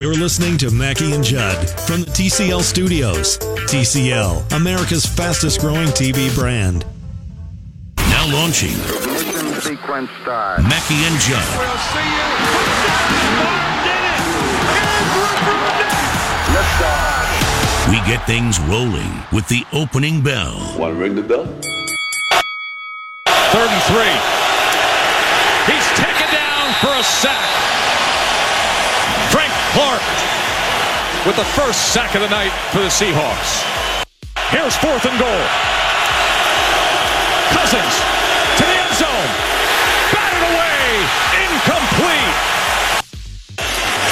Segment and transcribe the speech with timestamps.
[0.00, 3.38] You're listening to Mackey and Judd from the TCL Studios.
[3.68, 6.84] TCL, America's fastest growing TV brand.
[7.96, 10.62] Now launching Ignition sequence start.
[10.62, 11.58] Mackey and Judd.
[11.58, 12.28] We'll see you.
[13.30, 14.20] Touchdown, did it.
[15.48, 17.90] And Liftoff.
[17.90, 20.56] We get things rolling with the opening bell.
[20.78, 21.46] Want to ring the bell?
[21.46, 21.60] 33.
[25.66, 27.79] He's taken down for a sack.
[29.70, 30.02] Clark
[31.26, 33.62] with the first sack of the night for the Seahawks.
[34.50, 35.42] Here's fourth and goal.
[37.54, 37.94] Cousins
[38.58, 39.30] to the end zone.
[40.10, 41.06] Batted away.
[41.46, 42.34] Incomplete.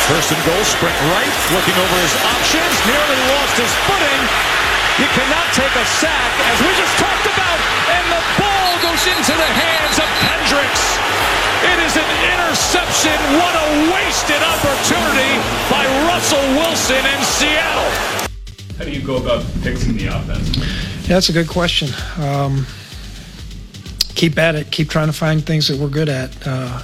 [0.06, 4.57] First and goal, sprint right, looking over his options, nearly lost his footing.
[4.98, 9.30] You cannot take a sack, as we just talked about, and the ball goes into
[9.30, 10.84] the hands of Kendricks.
[11.62, 13.14] It is an interception.
[13.38, 15.38] What a wasted opportunity
[15.70, 17.92] by Russell Wilson in Seattle.
[18.76, 20.56] How do you go about fixing the offense?
[21.06, 21.90] Yeah, that's a good question.
[22.18, 22.66] Um,
[24.16, 24.72] keep at it.
[24.72, 26.36] Keep trying to find things that we're good at.
[26.44, 26.82] Uh,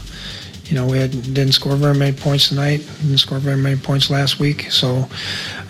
[0.66, 2.78] you know, we had, didn't score very many points tonight.
[3.02, 4.70] Didn't score very many points last week.
[4.70, 5.08] So,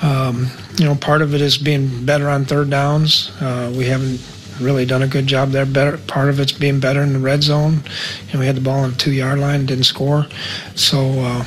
[0.03, 3.31] um, you know, part of it is being better on third downs.
[3.41, 4.21] Uh, we haven't
[4.61, 5.67] really done a good job there.
[5.67, 7.83] Better part of it's being better in the red zone.
[8.27, 10.27] You know, we had the ball on the two yard line, didn't score.
[10.75, 11.45] So, uh,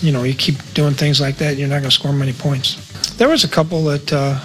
[0.00, 3.14] you know, you keep doing things like that, you're not going to score many points.
[3.16, 4.12] There was a couple that.
[4.12, 4.40] Uh,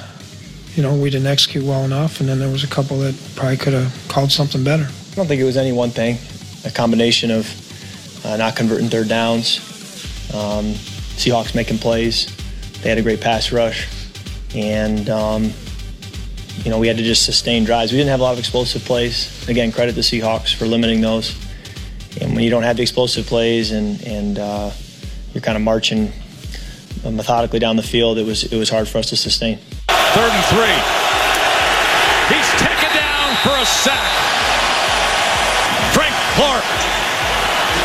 [0.75, 3.57] you know, we didn't execute well enough, and then there was a couple that probably
[3.57, 4.83] could have called something better.
[4.83, 6.17] I don't think it was any one thing.
[6.65, 9.59] A combination of uh, not converting third downs,
[10.33, 10.73] um,
[11.17, 12.33] Seahawks making plays.
[12.81, 13.87] They had a great pass rush,
[14.55, 15.51] and um,
[16.63, 17.91] you know we had to just sustain drives.
[17.91, 19.47] We didn't have a lot of explosive plays.
[19.47, 21.35] Again, credit the Seahawks for limiting those.
[22.19, 24.71] And when you don't have the explosive plays and and uh,
[25.33, 26.11] you're kind of marching
[27.03, 29.57] methodically down the field, it was it was hard for us to sustain.
[29.87, 30.59] 33.
[32.35, 33.65] He's taken down for a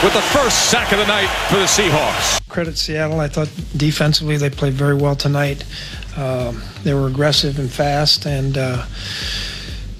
[0.06, 2.48] with the first sack of the night for the Seahawks.
[2.48, 3.18] Credit Seattle.
[3.18, 5.64] I thought defensively they played very well tonight.
[6.16, 8.86] Um, they were aggressive and fast and uh,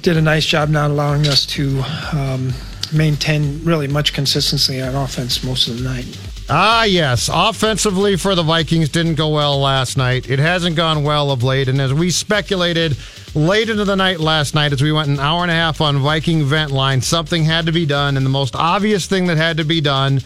[0.03, 2.53] did a nice job not allowing us to um,
[2.95, 6.07] maintain really much consistency on offense most of the night.
[6.49, 7.29] Ah, yes.
[7.33, 10.31] Offensively for the Vikings didn't go well last night.
[10.31, 11.67] It hasn't gone well of late.
[11.67, 12.97] And as we speculated
[13.35, 15.99] late into the night last night, as we went an hour and a half on
[15.99, 18.17] Viking vent line, something had to be done.
[18.17, 20.21] And the most obvious thing that had to be done,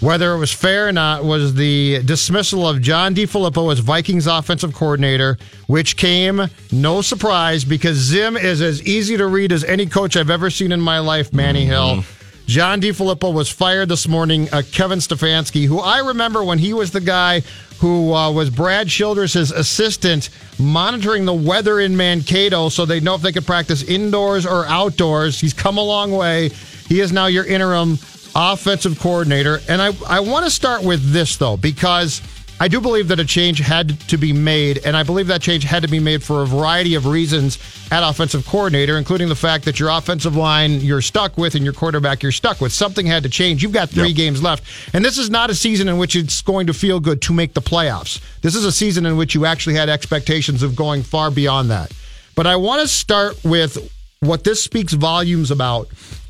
[0.00, 4.72] whether it was fair or not, was the dismissal of John DeFilippo as Vikings offensive
[4.72, 10.16] coordinator, which came no surprise because Zim is as easy to read as any coach
[10.16, 11.96] I've ever seen in my life, Manny Hill.
[11.96, 12.17] Mm-hmm.
[12.48, 14.48] John DeFilippo was fired this morning.
[14.50, 17.42] Uh, Kevin Stefanski, who I remember when he was the guy
[17.78, 23.20] who uh, was Brad Childress' assistant, monitoring the weather in Mankato so they know if
[23.20, 25.38] they could practice indoors or outdoors.
[25.38, 26.48] He's come a long way.
[26.88, 27.98] He is now your interim
[28.34, 29.60] offensive coordinator.
[29.68, 32.22] And I, I want to start with this, though, because
[32.60, 35.62] I do believe that a change had to be made, and I believe that change
[35.62, 37.56] had to be made for a variety of reasons
[37.92, 41.72] at offensive coordinator, including the fact that your offensive line you're stuck with and your
[41.72, 42.72] quarterback you're stuck with.
[42.72, 43.62] Something had to change.
[43.62, 44.16] You've got three Yep.
[44.16, 47.22] games left, and this is not a season in which it's going to feel good
[47.22, 48.20] to make the playoffs.
[48.42, 51.92] This is a season in which you actually had expectations of going far beyond that.
[52.34, 53.78] But I want to start with
[54.18, 55.86] what this speaks volumes about.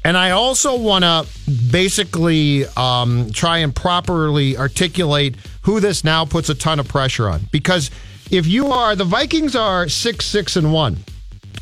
[0.09, 1.27] And I also want to
[1.71, 7.43] basically um, try and properly articulate who this now puts a ton of pressure on.
[7.53, 7.91] Because
[8.31, 10.97] if you are, the Vikings are six, six, and one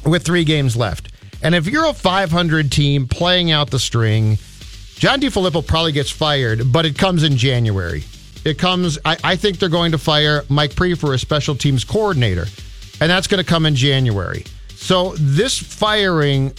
[0.05, 1.11] with three games left.
[1.43, 4.39] And if you're a 500 team playing out the string,
[4.95, 8.05] John DeFilippo probably gets fired, but it comes in January.
[8.45, 12.47] It comes, I, I think they're going to fire Mike Priefer a special teams coordinator,
[13.01, 14.45] and that's going to come in January.
[14.69, 16.53] So this firing,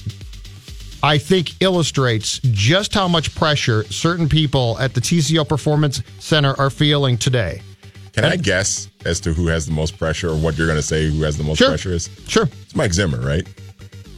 [1.03, 6.69] I think, illustrates just how much pressure certain people at the TCO Performance Center are
[6.69, 7.61] feeling today.
[8.13, 10.81] Can I guess as to who has the most pressure or what you're going to
[10.85, 11.69] say who has the most Sure.
[11.69, 12.09] pressure is?
[12.27, 12.49] Sure.
[12.63, 13.45] It's Mike Zimmer, right?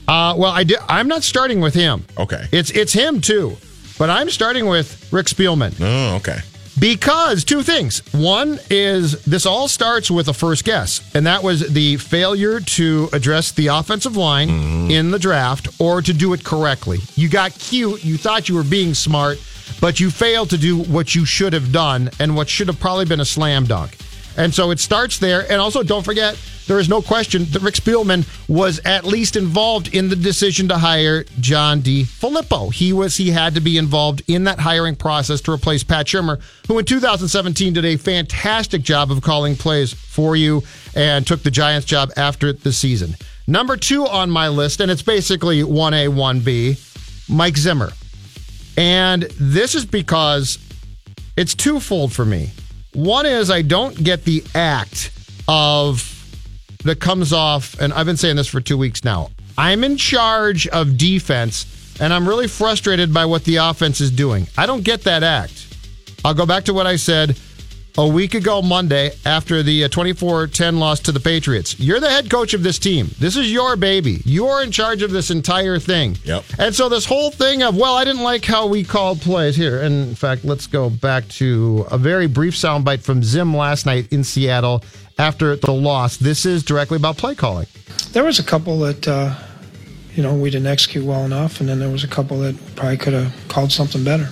[0.07, 2.05] Uh, well, I did, I'm not starting with him.
[2.17, 2.47] Okay.
[2.51, 3.57] It's it's him too,
[3.99, 5.73] but I'm starting with Rick Spielman.
[5.81, 6.39] Oh, okay.
[6.79, 8.01] Because two things.
[8.13, 13.09] One is this all starts with a first guess, and that was the failure to
[13.11, 14.91] address the offensive line mm-hmm.
[14.91, 16.99] in the draft or to do it correctly.
[17.15, 19.39] You got cute, you thought you were being smart,
[19.81, 23.05] but you failed to do what you should have done and what should have probably
[23.05, 23.97] been a slam dunk.
[24.37, 25.49] And so it starts there.
[25.51, 26.39] And also, don't forget,
[26.69, 30.77] there is no question that Rick Spielman was at least involved in the decision to
[30.77, 32.71] hire John DeFilippo.
[32.71, 36.39] He was he had to be involved in that hiring process to replace Pat Shurmur,
[36.67, 40.61] who in 2017 did a fantastic job of calling plays for you
[40.95, 43.15] and took the Giants job after the season.
[43.47, 47.89] Number two on my list, and it's basically 1A, 1B, Mike Zimmer.
[48.77, 50.59] And this is because
[51.35, 52.51] it's twofold for me.
[52.93, 55.11] One is I don't get the act
[55.47, 56.15] of
[56.83, 59.29] that comes off, and I've been saying this for two weeks now.
[59.57, 64.47] I'm in charge of defense, and I'm really frustrated by what the offense is doing.
[64.57, 65.67] I don't get that act.
[66.23, 67.37] I'll go back to what I said
[67.99, 71.77] a week ago Monday after the 24 10 loss to the Patriots.
[71.77, 73.09] You're the head coach of this team.
[73.19, 74.21] This is your baby.
[74.23, 76.17] You're in charge of this entire thing.
[76.23, 76.45] Yep.
[76.57, 79.81] And so this whole thing of, well, I didn't like how we called plays here.
[79.81, 84.07] And in fact, let's go back to a very brief soundbite from Zim last night
[84.13, 84.81] in Seattle
[85.17, 86.15] after the loss.
[86.15, 87.67] This is directly about play calling.
[88.13, 89.35] There was a couple that, uh,
[90.15, 92.95] you know, we didn't execute well enough, and then there was a couple that probably
[92.95, 94.29] could have called something better.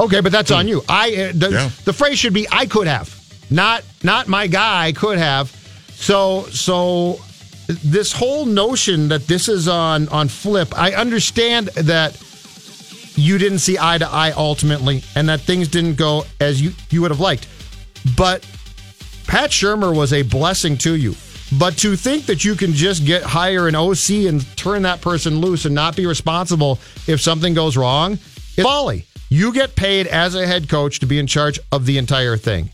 [0.00, 0.82] Okay, but that's on you.
[0.88, 1.70] I uh, the, Yeah.
[1.84, 3.14] the phrase should be I could have,
[3.50, 5.50] not not my guy could have.
[5.94, 7.20] So so
[7.84, 12.18] this whole notion that this is on on flip, I understand that
[13.16, 17.02] you didn't see eye to eye ultimately, and that things didn't go as you you
[17.02, 17.46] would have liked.
[18.16, 18.46] But
[19.26, 21.14] Pat Shurmur was a blessing to you.
[21.58, 25.40] But to think that you can just get hire an OC and turn that person
[25.40, 28.12] loose and not be responsible if something goes wrong
[28.56, 29.04] is folly.
[29.32, 32.70] You get paid as a head coach to be in charge of the entire thing.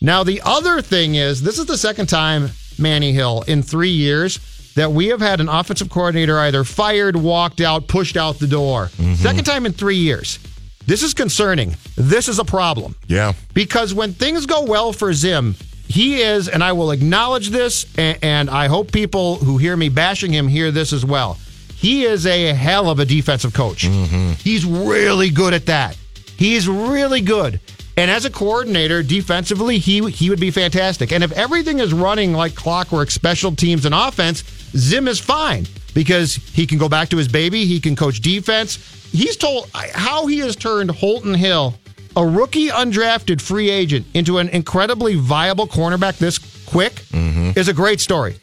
[0.00, 4.38] Now, the other thing is this is the second time, Manny Hill, in three years
[4.76, 8.86] that we have had an offensive coordinator either fired, walked out, pushed out the door.
[8.96, 9.14] Mm-hmm.
[9.14, 10.38] Second time in three years.
[10.86, 11.74] This is concerning.
[11.96, 12.94] This is a problem.
[13.08, 13.32] Yeah.
[13.52, 15.56] Because when things go well for Zim,
[15.88, 19.88] he is, and I will acknowledge this, and, and I hope people who hear me
[19.88, 21.38] bashing him hear this as well.
[21.76, 23.84] He is a hell of a defensive coach.
[23.84, 24.32] Mm-hmm.
[24.32, 25.96] He's really good at that.
[26.36, 27.60] He's really good.
[27.98, 31.12] And as a coordinator, defensively, he he would be fantastic.
[31.12, 34.42] And if everything is running like clockwork, special teams and offense,
[34.76, 37.64] Zim is fine because he can go back to his baby.
[37.64, 38.76] He can coach defense.
[39.12, 41.74] He's told how he has turned Holton Hill,
[42.16, 47.58] a rookie undrafted free agent, into an incredibly viable cornerback this quick mm-hmm.
[47.58, 48.36] is a great story.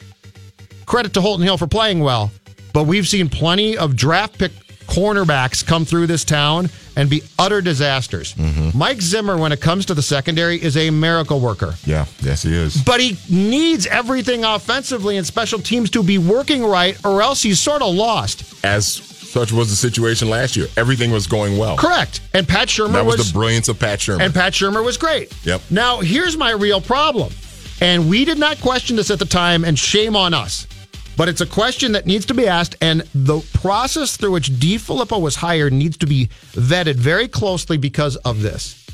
[0.86, 2.32] Credit to Holton Hill for playing well,
[2.74, 4.52] but we've seen plenty of draft pick
[4.86, 8.34] cornerbacks come through this town and be utter disasters.
[8.34, 8.76] Mm-hmm.
[8.76, 11.74] Mike Zimmer, when it comes to the secondary, is a miracle worker.
[11.86, 12.04] Yeah.
[12.20, 12.82] Yes, he is.
[12.82, 17.58] But he needs everything offensively and special teams to be working right, or else he's
[17.60, 18.62] sort of lost.
[18.62, 20.68] As such was the situation last year.
[20.76, 21.76] Everything was going well.
[21.76, 22.20] Correct.
[22.34, 24.20] And Pat Shurmur That was, the brilliance of Pat Shurmur.
[24.20, 25.32] and Pat Shurmur was great.
[25.44, 25.62] Yep.
[25.70, 27.32] Now, here's my real problem.
[27.80, 30.68] And we did not question this at the time, and shame on us.
[31.16, 35.20] But it's a question that needs to be asked, and the process through which DeFilippo
[35.20, 38.84] was hired needs to be vetted very closely because of this.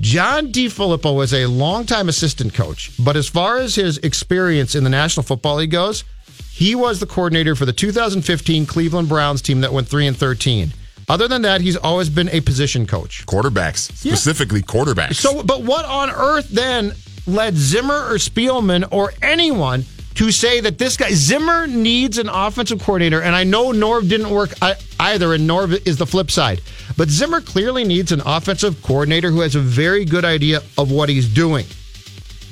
[0.00, 4.90] John DeFilippo was a longtime assistant coach, but as far as his experience in the
[4.90, 6.04] National Football League goes,
[6.50, 10.72] he was the coordinator for the 2015 Cleveland Browns team that went 3 and 13.
[11.08, 13.26] Other than that, he's always been a position coach.
[13.26, 15.16] quarterbacks, specifically quarterbacks.
[15.16, 16.92] So, but what on earth then
[17.26, 22.80] led Zimmer or Spielman or anyone to say that this guy Zimmer needs an offensive
[22.80, 23.22] coordinator?
[23.22, 26.60] And I know Norv didn't work uh, either, and Norv is the flip side.
[26.96, 31.08] But Zimmer clearly needs an offensive coordinator who has a very good idea of what
[31.08, 31.66] he's doing.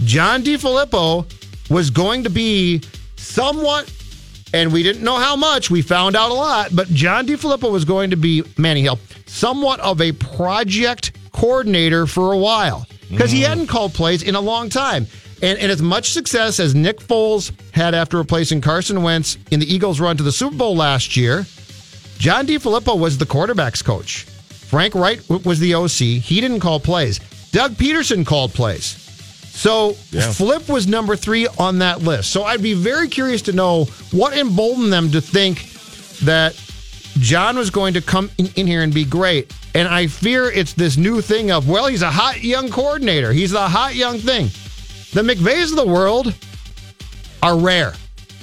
[0.04, 1.26] John DeFilippo
[1.70, 2.80] was going to be
[3.16, 3.92] somewhat,
[4.54, 5.70] and we didn't know how much.
[5.70, 9.80] We found out a lot, but John DeFilippo was going to be Manny Hill, somewhat
[9.80, 13.46] of a project coordinator for a while because he mm.
[13.46, 15.06] hadn't called plays in a long time.
[15.42, 19.72] And, and as much success as Nick Foles had after replacing Carson Wentz in the
[19.72, 21.46] Eagles' run to the Super Bowl last year,
[22.18, 24.24] John DeFilippo was the quarterback's coach.
[24.24, 26.22] Frank Reich was the OC.
[26.22, 27.18] He didn't call plays.
[27.52, 28.96] Doug Pederson called plays.
[29.50, 30.30] So Yeah.
[30.30, 32.30] Flip was number three on that list.
[32.30, 35.64] So I'd be very curious to know what emboldened them to think
[36.20, 36.54] that
[37.18, 39.52] John was going to come in, in here and be great.
[39.74, 43.32] And I fear it's this new thing of, well, he's a hot young coordinator.
[43.32, 44.50] He's the hot young thing.
[45.12, 46.32] The McVays of the world
[47.42, 47.94] are rare.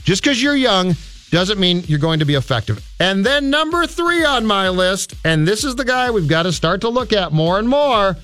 [0.03, 0.95] Just because you're young
[1.31, 2.86] doesn't mean you're going to be effective.
[3.00, 6.51] And then number three on my list, and this is the guy we've got to
[6.51, 8.17] start to look at more and more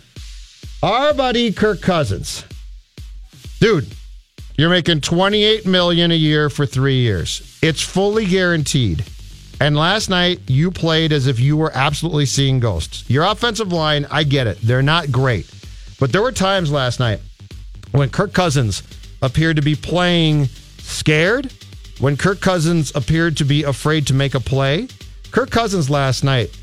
[0.81, 2.43] Our buddy Kirk Cousins.
[3.61, 3.87] Dude,
[4.57, 7.57] you're making 28 million a year for 3 years.
[7.61, 9.05] It's fully guaranteed.
[9.61, 13.09] And last night you played as if you were absolutely seeing ghosts.
[13.09, 14.59] Your offensive line, I get it.
[14.61, 15.49] They're not great.
[15.99, 17.21] But there were times last night
[17.93, 18.83] when Kirk Cousins
[19.21, 20.47] appeared to be playing
[20.79, 21.53] scared,
[21.99, 24.87] when Kirk Cousins appeared to be afraid to make a play.
[25.31, 26.55] Kirk Cousins last night,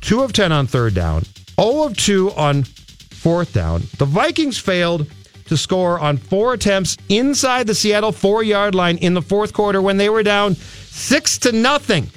[0.00, 1.24] 2 of 10 on third down,
[1.60, 3.82] 0 of 2 on fourth down.
[3.98, 5.06] The Vikings failed
[5.46, 9.82] to score on four attempts inside the Seattle four yard line in the fourth quarter
[9.82, 12.10] when they were down six to nothing.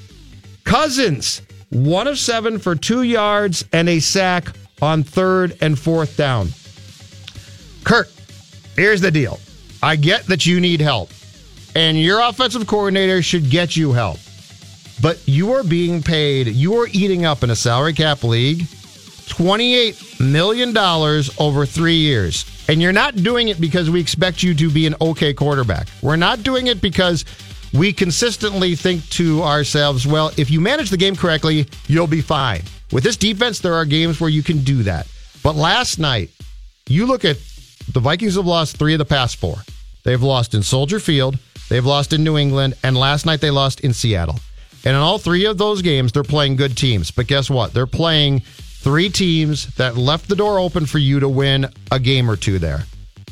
[0.64, 4.50] Cousins, one of seven for two yards and a sack
[4.82, 6.50] on third and fourth down.
[7.84, 8.10] Kurt,
[8.76, 9.40] here's the deal.
[9.84, 11.10] I get that you need help,
[11.76, 14.20] and your offensive coordinator should get you help.
[15.02, 18.68] But you are being paid, you are eating up in a salary cap league
[19.32, 20.78] $28 million
[21.40, 22.46] over three years.
[22.68, 25.88] And you're not doing it because we expect you to be an okay quarterback.
[26.02, 27.26] We're not doing it because
[27.74, 32.62] we consistently think to ourselves, well, if you manage the game correctly, you'll be fine.
[32.92, 35.08] With this defense, there are games where you can do that.
[35.44, 36.30] But last night,
[36.88, 37.38] you look at
[37.94, 39.58] the Vikings have lost three of the past four.
[40.04, 41.38] They've lost in Soldier Field,
[41.70, 44.40] they've lost in New England, and last night they lost in Seattle.
[44.84, 47.12] And in all three of those games, they're playing good teams.
[47.12, 47.74] But guess what?
[47.74, 52.30] They're playing three teams that left the door open for you to win a game
[52.30, 52.86] or two there.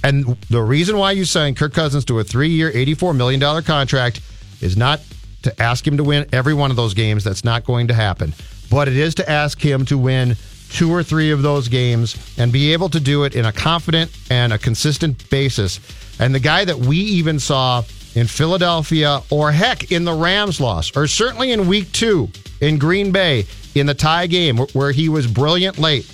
[0.04, 4.22] And the reason why you signed Kirk Cousins to a three year, $84 million contract
[4.62, 5.02] is not
[5.42, 7.24] to ask him to win every one of those games.
[7.24, 8.34] That's not going to happen.
[8.70, 10.36] But it is to ask him to win
[10.72, 14.12] two or three of those games and be able to do it in a confident
[14.30, 15.80] and a consistent basis.
[16.20, 17.84] And the guy that we even saw
[18.16, 22.30] in Philadelphia, or heck, in the Rams loss, or certainly in week two
[22.62, 23.46] in Green Bay
[23.76, 26.06] in the tie game where he was brilliant late,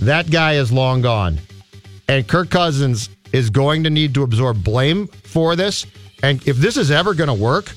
[0.00, 1.38] that guy is long gone.
[2.08, 5.86] And Kirk Cousins is going to need to absorb blame for this.
[6.22, 7.72] And if this is ever going to work,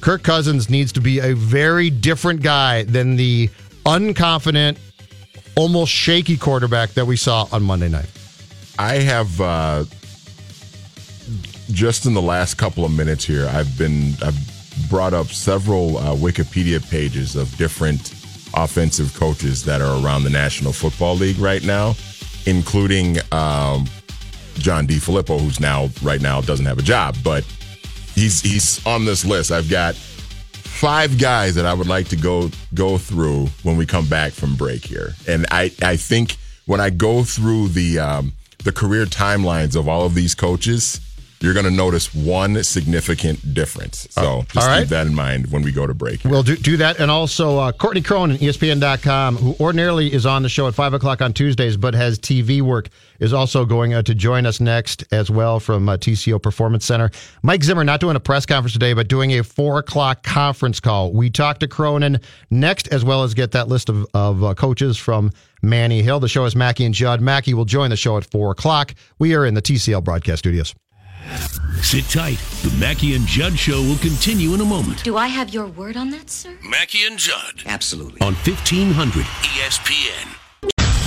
[0.00, 3.50] Kirk Cousins needs to be a very different guy than the
[3.84, 4.78] unconfident,
[5.56, 8.10] almost shaky quarterback that we saw on Monday night.
[8.78, 9.84] I have uh,
[11.70, 14.36] just in the last couple of minutes here, I've been I've
[14.90, 18.12] brought up several uh, Wikipedia pages of different
[18.54, 21.94] offensive coaches that are around the National Football League right now,
[22.46, 23.86] including um,
[24.54, 27.44] John Filippo, who's now right now doesn't have a job, but
[28.14, 29.50] he's he's on this list.
[29.50, 29.94] I've got
[30.76, 34.56] five guys that I would like to go go through when we come back from
[34.56, 38.32] break here, and I I think when I go through the um,
[38.64, 41.00] the career timelines of all of these coaches
[41.40, 44.08] you're going to notice one significant difference.
[44.10, 44.80] So just right.
[44.80, 46.24] keep that in mind when we go to break.
[46.24, 46.98] We'll do, do that.
[46.98, 51.20] And also, uh, Courtney Cronin, ESPN.com, who ordinarily is on the show at 5 o'clock
[51.20, 52.88] on Tuesdays, but has TV work,
[53.20, 57.10] is also going uh, to join us next as well from uh, TCO Performance Center.
[57.42, 61.12] Mike Zimmer, not doing a press conference today, but doing a 4 o'clock conference call.
[61.12, 62.18] We talk to Cronin
[62.50, 65.30] next, as well as get that list of, of uh, coaches from
[65.62, 66.20] Manny Hill.
[66.20, 67.20] The show is Mackey and Judd.
[67.20, 68.94] Mackey will join the show at 4 o'clock.
[69.18, 70.74] We are in the TCL broadcast studios.
[71.82, 72.38] Sit tight.
[72.62, 75.04] The Mackey and Judd show will continue in a moment.
[75.04, 76.56] Do I have your word on that, sir?
[76.62, 77.62] Mackey and Judd.
[77.66, 78.20] Absolutely.
[78.20, 80.36] On 1500 ESPN.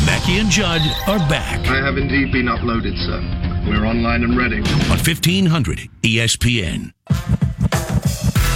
[0.06, 1.60] Mackey and Judd are back.
[1.68, 3.20] I have indeed been uploaded, sir.
[3.68, 4.58] We're online and ready.
[4.58, 6.94] On 1500 ESPN.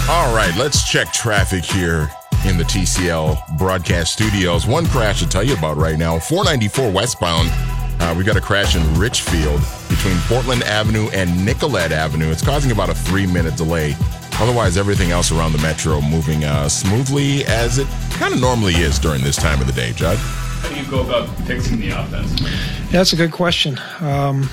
[0.10, 2.10] All right, let's check traffic here
[2.46, 4.68] in the TCL broadcast studios.
[4.68, 7.50] One crash to tell you about right now 494 westbound.
[8.00, 12.30] Uh, we got a crash in Richfield between Portland Avenue and Nicollet Avenue.
[12.30, 13.96] It's causing about a three minute delay.
[14.40, 19.00] Otherwise, everything else around the metro moving uh, smoothly as it kind of normally is
[19.00, 20.18] during this time of the day, Judd.
[20.18, 22.42] How do you go about fixing the offense?
[22.42, 22.50] Yeah,
[22.92, 23.80] that's a good question.
[24.00, 24.50] Um,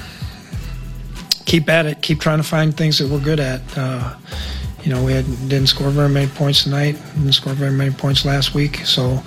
[1.46, 2.02] keep at it.
[2.02, 3.62] Keep trying to find things that we're good at.
[3.76, 4.14] Uh,
[4.82, 6.96] you know, we had, didn't score very many points tonight.
[7.14, 8.76] Didn't score very many points last week.
[8.86, 9.22] So,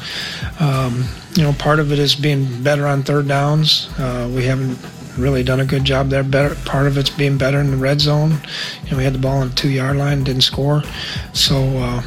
[0.60, 1.06] um,
[1.36, 3.90] you know, part of it is being better on third downs.
[3.98, 4.78] Uh, we haven't
[5.18, 6.24] really done a good job there.
[6.24, 8.32] Better part of it's being better in the red zone.
[8.86, 10.84] You know, we had the ball on the two yard line, didn't score.
[11.34, 12.04] So, uh,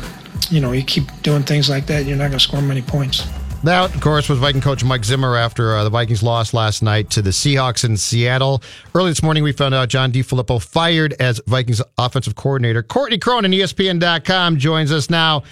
[0.50, 3.26] you know, you keep doing things like that, you're not going to score many points.
[3.66, 7.10] That, of course, was Viking coach Mike Zimmer after uh, the Vikings lost last night
[7.10, 8.62] to the Seahawks in Seattle.
[8.94, 12.84] Early this morning, we found out John DeFilippo fired as Vikings offensive coordinator.
[12.84, 15.42] Courtney Cronin, ESPN.com, joins us now.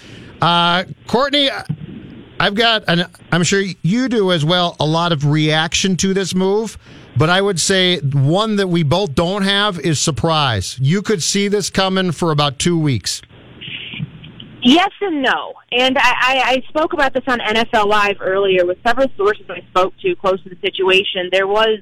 [0.41, 1.49] Uh, Courtney,
[2.39, 6.33] I've got, and I'm sure you do as well, a lot of reaction to this
[6.33, 6.77] move.
[7.17, 10.79] But I would say one that we both don't have is surprise.
[10.79, 13.21] You could see this coming for about two weeks.
[14.65, 15.53] Yes and no.
[15.71, 19.61] And I, I, I spoke about this on NFL Live earlier with several sources I
[19.69, 21.29] spoke to close to the situation.
[21.31, 21.79] There was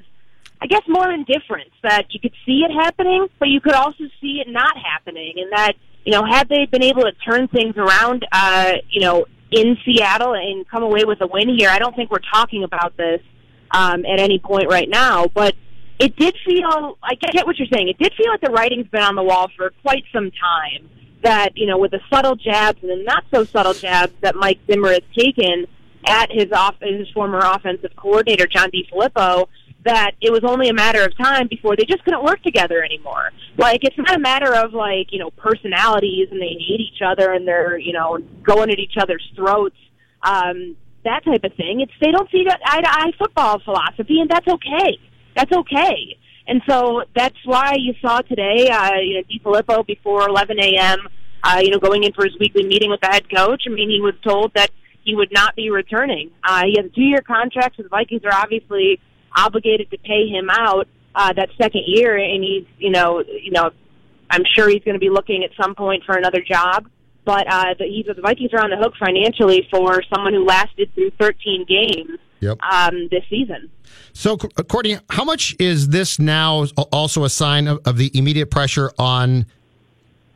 [0.62, 4.40] I guess, more indifference that you could see it happening, but you could also see
[4.40, 5.72] it not happening, and that
[6.04, 10.34] you know, had they been able to turn things around, uh, you know, in Seattle
[10.34, 13.20] and come away with a win here, I don't think we're talking about this
[13.70, 15.26] um, at any point right now.
[15.26, 15.54] But
[15.98, 17.88] it did feel, I get what you're saying.
[17.88, 20.88] It did feel like the writing's been on the wall for quite some time.
[21.24, 24.60] That you know, with the subtle jabs and the not so subtle jabs that Mike
[24.70, 25.66] Zimmer has taken
[26.06, 29.48] at his off his former offensive coordinator John DeFilippo,
[29.84, 33.30] that it was only a matter of time before they just couldn't work together anymore.
[33.56, 37.32] Like it's not a matter of like you know personalities and they hate each other
[37.32, 39.76] and they're you know going at each other's throats.
[40.22, 41.80] Um, that type of thing.
[41.80, 44.98] It's they don't see that eye to eye football philosophy, and that's okay.
[45.36, 46.16] That's okay.
[46.46, 50.98] And so that's why you saw today, uh, you know, DeFilippo before 11 a.m.
[51.42, 53.62] Uh, you know, going in for his weekly meeting with the head coach.
[53.66, 54.70] I mean, he was told that
[55.04, 56.30] he would not be returning.
[56.42, 59.00] Uh, he has a two-year contract, so the Vikings are obviously
[59.36, 63.70] obligated to pay him out uh, that second year, and he's, you know, you know,
[64.30, 66.88] I'm sure he's going to be looking at some point for another job.
[67.24, 71.10] But uh, the, the Vikings are on the hook financially for someone who lasted through
[71.18, 72.58] 13 games Yep.
[72.62, 73.70] um, this season.
[74.12, 78.50] So, uh, Courtney, how much is this now also a sign of, of the immediate
[78.50, 79.46] pressure on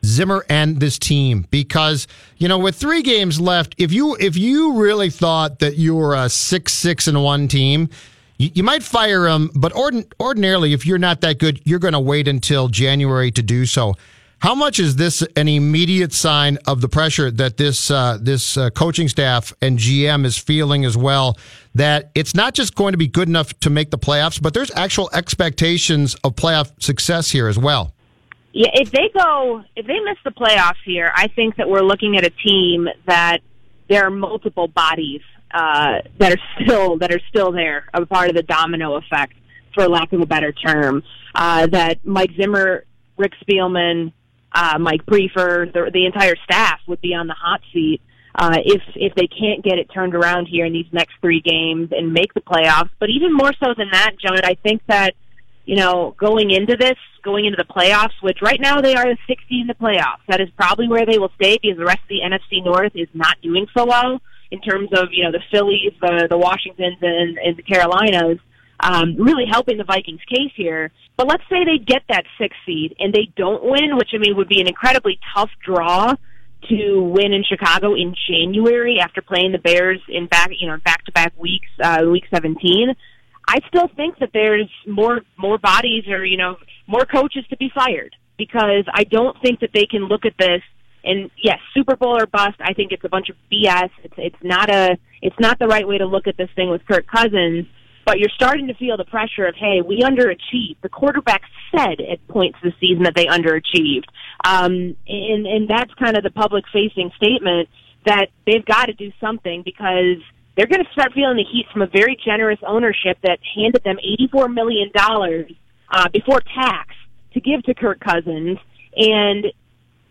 [0.03, 1.45] Zimmer and this team?
[1.51, 5.95] Because you know, with three games left, if you if you really thought that you
[5.95, 7.89] were a six six and one team,
[8.37, 9.51] you, you might fire him.
[9.53, 13.43] But ordin- ordinarily, if you're not that good, you're going to wait until January to
[13.43, 13.95] do so.
[14.41, 18.69] How much is this an immediate sign of the pressure that this uh, this uh,
[18.69, 21.37] coaching staff and GM is feeling as well?
[21.75, 24.71] That it's not just going to be good enough to make the playoffs, but there's
[24.71, 27.93] actual expectations of playoff success here as well.
[28.53, 32.15] Yeah, if they go, if they miss the playoffs here, I think that we're looking
[32.15, 33.39] at a team that
[33.89, 35.21] there are multiple bodies
[35.53, 39.33] uh, that are still that are still there, a part of the domino effect,
[39.73, 41.03] for lack of a better term.
[41.35, 42.85] Uh, that Mike Zimmer,
[43.17, 44.13] Rick Spielman,
[44.51, 48.01] uh, Mike Priefer, the, the entire staff would be on the hot seat
[48.35, 51.89] uh, if if they can't get it turned around here in these next three games
[51.91, 52.89] and make the playoffs.
[52.99, 55.15] But even more so than that, John, I think that
[55.65, 59.17] you know going into this, going into the playoffs, which right now they are the
[59.27, 60.23] 60 in the playoffs.
[60.27, 63.09] That is probably where they will stay because the rest of the NFC North is
[63.13, 67.37] not doing so well in terms of you know the Phillies, the the Washingtons, and,
[67.37, 68.39] and the Carolinas.
[68.81, 70.91] Um, really helping the Vikings' case here.
[71.17, 74.37] But let's say they get that sixth seed and they don't win, which I mean
[74.37, 76.15] would be an incredibly tough draw
[76.69, 81.03] to win in Chicago in January after playing the Bears in back, you know, back
[81.05, 82.95] to back weeks, uh, week 17.
[83.47, 87.71] I still think that there's more more bodies or you know more coaches to be
[87.73, 90.61] fired because I don't think that they can look at this
[91.03, 92.57] and yes, Super Bowl or bust.
[92.59, 93.89] I think it's a bunch of BS.
[94.03, 96.85] It's it's not a it's not the right way to look at this thing with
[96.85, 97.65] Kirk Cousins.
[98.09, 100.81] But you're starting to feel the pressure of hey, we underachieved.
[100.81, 104.05] The quarterback said at points this season that they underachieved,
[104.43, 107.69] um, and and that's kind of the public facing statement
[108.07, 110.17] that they've got to do something because
[110.57, 113.97] they're going to start feeling the heat from a very generous ownership that handed them
[114.33, 114.89] $84 million
[115.91, 116.95] uh, before tax
[117.35, 118.57] to give to Kirk Cousins.
[118.95, 119.45] And,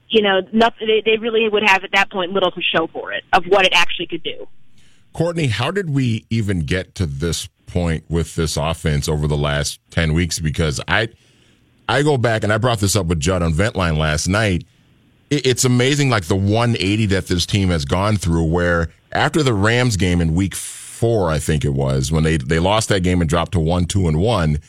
[0.08, 3.12] you know, nothing, they, they really would have at that point little to show for
[3.12, 4.46] it of what it actually could do.
[5.18, 9.81] Courtney, how did we even get to this point with this offense over the last
[9.90, 10.38] 10 weeks?
[10.38, 11.09] Because I,
[11.88, 14.64] I go back and I brought this up with Judd on Ventline last night.
[15.28, 19.96] It's amazing, like the 180 that this team has gone through, where after the Rams
[19.96, 23.28] game in week four, I think it was, when they, they lost that game and
[23.28, 24.61] dropped to one, two, and one.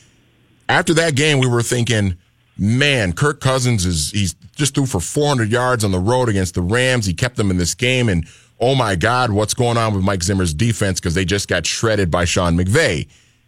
[0.68, 2.18] After that game, we were thinking,
[2.58, 6.64] man, Kirk Cousins is he's just threw for 400 yards on the road against the
[6.64, 7.06] Rams.
[7.06, 8.28] He kept them in this game, and
[8.60, 12.12] oh my God, what's going on with Mike Zimmer's defense because they just got shredded
[12.12, 13.08] by Sean McVay.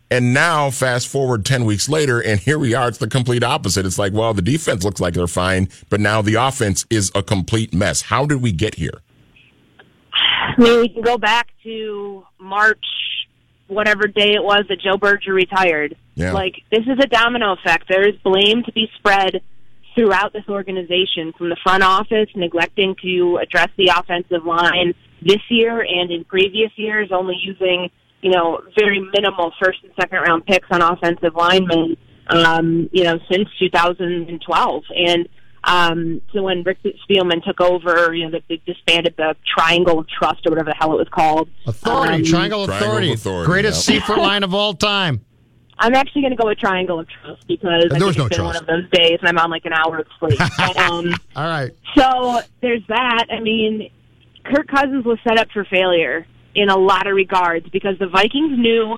[0.10, 2.90] And now, fast forward 10 weeks later, and here we are.
[2.90, 3.86] It's the complete opposite.
[3.86, 7.24] It's like, well, the defense looks like they're fine, but now the offense is a
[7.24, 8.02] complete mess.
[8.02, 9.02] How did we get here?
[10.14, 12.86] I mean, we can go back to March,
[13.68, 15.96] whatever day it was that Joe Berger retired.
[16.16, 16.34] Yeah.
[16.34, 17.86] Like, this is a domino effect.
[17.88, 19.42] There is blame to be spread
[19.96, 25.82] throughout this organization from the front office neglecting to address the offensive line this year
[25.82, 27.90] and in previous years only using
[28.22, 33.20] you know very minimal first and second round picks on offensive linemen um you know
[33.32, 35.28] since 2012 and
[35.64, 40.08] um so when Rick Spielman took over you know they, they disbanded the Triangle of
[40.08, 43.46] Trust or whatever the hell it was called Authority, Um, Triangle Triangle Authority, of Authority,
[43.46, 44.02] greatest yep.
[44.02, 45.26] Seaford line of all time.
[45.82, 48.30] I'm actually going to go with Triangle of Trust because I was no it's been
[48.30, 48.42] trust.
[48.42, 50.40] one of those days and I'm on like an hour of sleep.
[50.58, 51.72] But, um, All right.
[51.98, 53.26] So there's that.
[53.32, 53.90] I mean,
[54.44, 58.58] Kirk Cousins was set up for failure in a lot of regards because the Vikings
[58.60, 58.96] knew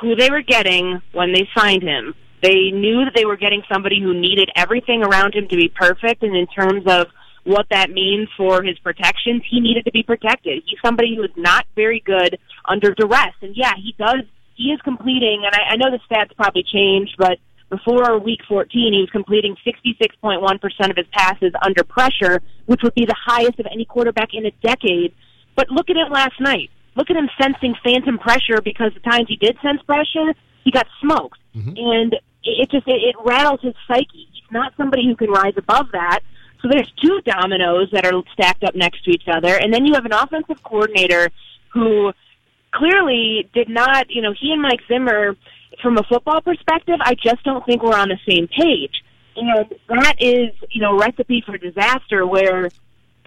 [0.00, 2.14] who they were getting when they signed him.
[2.42, 6.22] They knew that they were getting somebody who needed everything around him to be perfect,
[6.22, 7.06] and in terms of
[7.44, 10.62] what that means for his protections, he needed to be protected.
[10.66, 14.24] He's somebody who is not very good under duress, and yeah, he does.
[14.56, 17.38] He is completing, and I, I know the stats probably changed, but
[17.68, 23.04] before week 14, he was completing 66.1% of his passes under pressure, which would be
[23.04, 25.14] the highest of any quarterback in a decade.
[25.56, 26.70] But look at him last night.
[26.94, 30.32] Look at him sensing phantom pressure because the times he did sense pressure,
[30.64, 31.38] he got smoked.
[31.54, 31.74] Mm-hmm.
[31.76, 34.28] And it, just, it, it rattles his psyche.
[34.32, 36.20] He's not somebody who can rise above that.
[36.62, 39.56] So there's two dominoes that are stacked up next to each other.
[39.56, 41.30] And then you have an offensive coordinator
[41.72, 42.12] who
[42.72, 45.36] clearly did not, you know, he and Mike Zimmer,
[45.82, 49.02] from a football perspective, I just don't think we're on the same page.
[49.36, 52.70] And that is, you know, recipe for disaster where,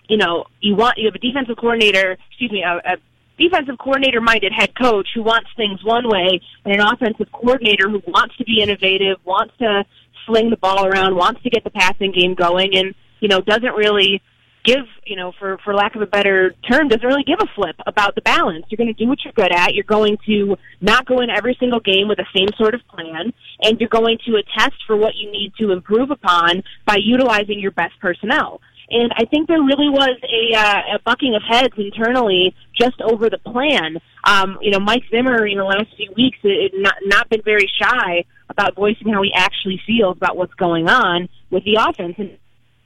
[0.08, 2.98] you know, you want, you have a defensive coordinator, excuse me, a, a
[3.38, 8.02] defensive coordinator minded head coach who wants things one way and an offensive coordinator who
[8.08, 9.86] wants to be innovative, wants to
[10.26, 13.76] sling the ball around, wants to get the passing game going and, you know, doesn't
[13.76, 14.22] really
[14.64, 17.76] give, you know, for for lack of a better term, doesn't really give a flip
[17.86, 18.66] about the balance.
[18.70, 19.74] You're going to do what you're good at.
[19.74, 23.34] You're going to not go in every single game with the same sort of plan,
[23.62, 27.72] and you're going to attest for what you need to improve upon by utilizing your
[27.72, 28.62] best personnel.
[28.92, 33.30] And I think there really was a, uh, a bucking of heads internally just over
[33.30, 33.98] the plan.
[34.24, 37.70] Um, you know, Mike Zimmer in the last few weeks it not not been very
[37.80, 42.16] shy about voicing how he actually feels about what's going on with the offense.
[42.18, 42.38] And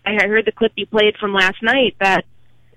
[0.06, 2.26] I heard the clip you played from last night that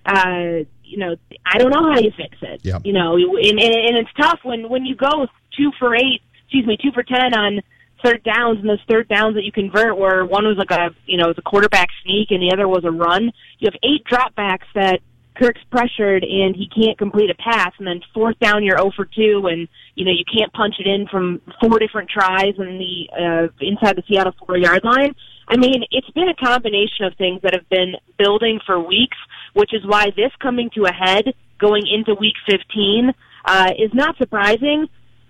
[0.04, 2.60] uh you know I don't know how you fix it.
[2.64, 2.82] Yep.
[2.84, 6.66] You know, and, and and it's tough when when you go two for eight, excuse
[6.66, 7.60] me, two for ten on
[8.04, 11.16] third downs and those third downs that you convert where one was like a you
[11.16, 13.32] know it was a quarterback sneak and the other was a run.
[13.58, 15.00] You have eight dropbacks that
[15.36, 19.04] Kirk's pressured and he can't complete a pass, and then fourth down you're 0 for
[19.04, 23.08] 2, and you know you can't punch it in from four different tries in the
[23.12, 25.14] uh, inside the Seattle four yard line.
[25.48, 29.16] I mean, it's been a combination of things that have been building for weeks,
[29.54, 33.12] which is why this coming to a head going into week 15
[33.44, 34.88] uh, is not surprising.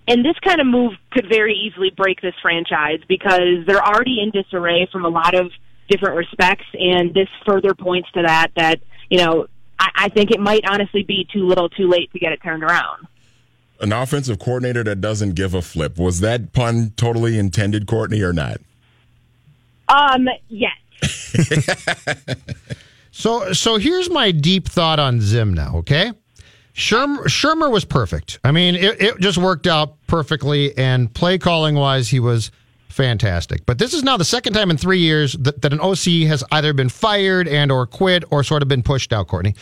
[0.08, 4.30] And this kind of move could very easily break this franchise because they're already in
[4.30, 5.50] disarray from a lot of
[5.88, 8.52] different respects, and this further points to that.
[8.56, 9.46] That you know,
[9.78, 12.62] I, I think it might honestly be too little, too late to get it turned
[12.62, 13.06] around.
[13.80, 18.32] An offensive coordinator that doesn't give a flip was that pun totally intended, Courtney, or
[18.32, 18.60] not?
[19.88, 20.72] Um, yes.
[23.10, 25.76] so, so here's my deep thought on Zim now.
[25.76, 26.12] Okay,
[26.74, 28.38] Shurmur, Shurmur was perfect.
[28.44, 32.50] I mean, it, it just worked out perfectly, and play calling wise, he was
[32.88, 33.64] fantastic.
[33.64, 36.44] But this is now the second time in three years that, that an OC has
[36.50, 39.54] either been fired and or quit or sort of been pushed out, Courtney.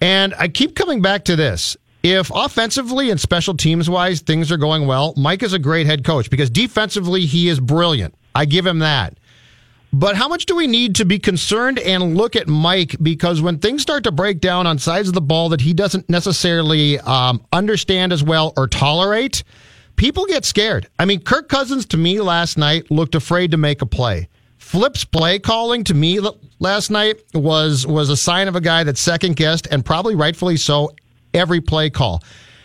[0.00, 1.76] And I keep coming back to this.
[2.04, 6.04] If offensively and special teams wise things are going well, Mike is a great head
[6.04, 8.14] coach because defensively he is brilliant.
[8.34, 9.17] I give him that.
[9.92, 12.96] But how much do we need to be concerned and look at Mike?
[13.02, 16.08] Because when things start to break down on sides of the ball that he doesn't
[16.10, 19.44] necessarily um, understand as well or tolerate,
[19.96, 20.88] people get scared.
[20.98, 24.28] I mean, Kirk Cousins to me last night looked afraid to make a play.
[24.58, 26.20] Flip's play calling to me
[26.58, 30.58] last night was was a sign of a guy that second guessed and probably rightfully
[30.58, 30.92] so
[31.32, 32.22] every play call.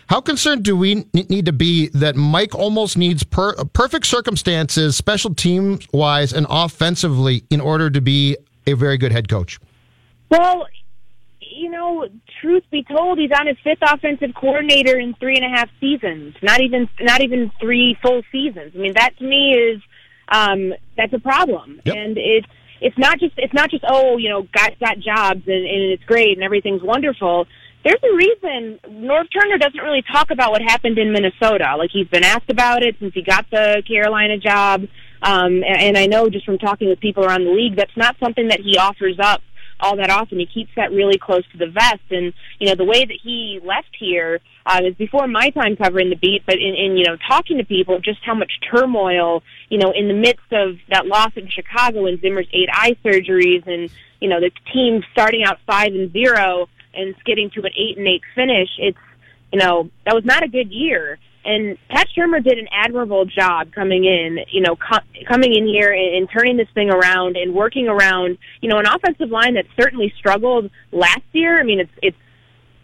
[0.08, 5.34] How concerned do we need to be that Mike almost needs per, perfect circumstances, special
[5.34, 8.38] team wise and offensively, in order to be
[8.68, 9.60] a very good head coach?
[10.30, 10.68] Well,
[11.40, 12.08] you know,
[12.42, 16.36] truth be told, he's on his fifth offensive coordinator in three and a half seasons.
[16.42, 18.74] Not even not even three full seasons.
[18.76, 19.82] I mean, that to me is
[20.30, 21.96] um, that's a problem, yep.
[21.96, 22.48] and it's
[22.82, 26.04] it's not just it's not just oh you know guys got jobs and, and it's
[26.04, 27.48] great and everything's wonderful
[27.84, 31.76] there's a reason Norv Turner doesn't really talk about what happened in Minnesota.
[31.78, 34.84] Like he's been asked about it since he got the Carolina job.
[35.22, 38.50] Um, and I know just from talking with people around the league, that's not something
[38.50, 39.42] that he offers up
[39.80, 40.40] all that often.
[40.40, 42.04] He keeps that really close to the vest.
[42.10, 46.10] And, you know, the way that he left here uh, is before my time covering
[46.10, 49.78] the beat, but in, in, you know, talking to people, just how much turmoil, you
[49.78, 53.90] know, in the midst of that loss in Chicago and Zimmer's eight eye surgeries and,
[54.22, 58.08] you know, the team starting out five and zero and getting to an eight and
[58.08, 58.98] eight finish, it's
[59.52, 61.20] you know that was not a good year.
[61.46, 65.92] And Pat Shurmur did an admirable job coming in, you know, co- coming in here
[65.92, 69.66] and, and turning this thing around and working around, you know, an offensive line that
[69.78, 71.60] certainly struggled last year.
[71.60, 72.18] I mean, it's it's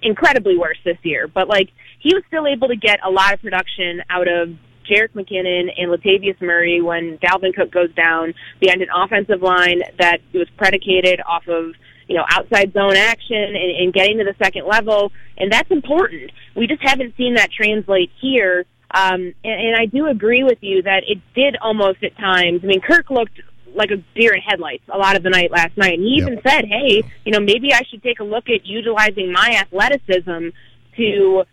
[0.01, 1.69] incredibly worse this year, but like
[1.99, 4.49] he was still able to get a lot of production out of
[4.89, 10.19] Jerick McKinnon and Latavius Murray when Dalvin Cook goes down behind an offensive line that
[10.33, 11.73] was predicated off of
[12.09, 16.31] you know, outside zone action and, and getting to the second level, and that's important.
[16.55, 20.81] We just haven't seen that translate here Um, and, and I do agree with you
[20.81, 22.61] that it did almost at times.
[22.63, 23.39] I mean, Kirk looked
[23.75, 25.93] like a deer in headlights a lot of the night last night.
[25.93, 29.31] And he even said, hey, you know, maybe I should take a look at utilizing
[29.31, 30.49] my athleticism
[30.97, 31.43] to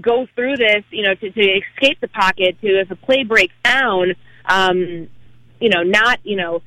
[0.00, 3.54] go through this, you know, to, to escape the pocket, to if a play breaks
[3.62, 4.14] down,
[4.46, 5.08] um,
[5.60, 6.62] you know, not, you know,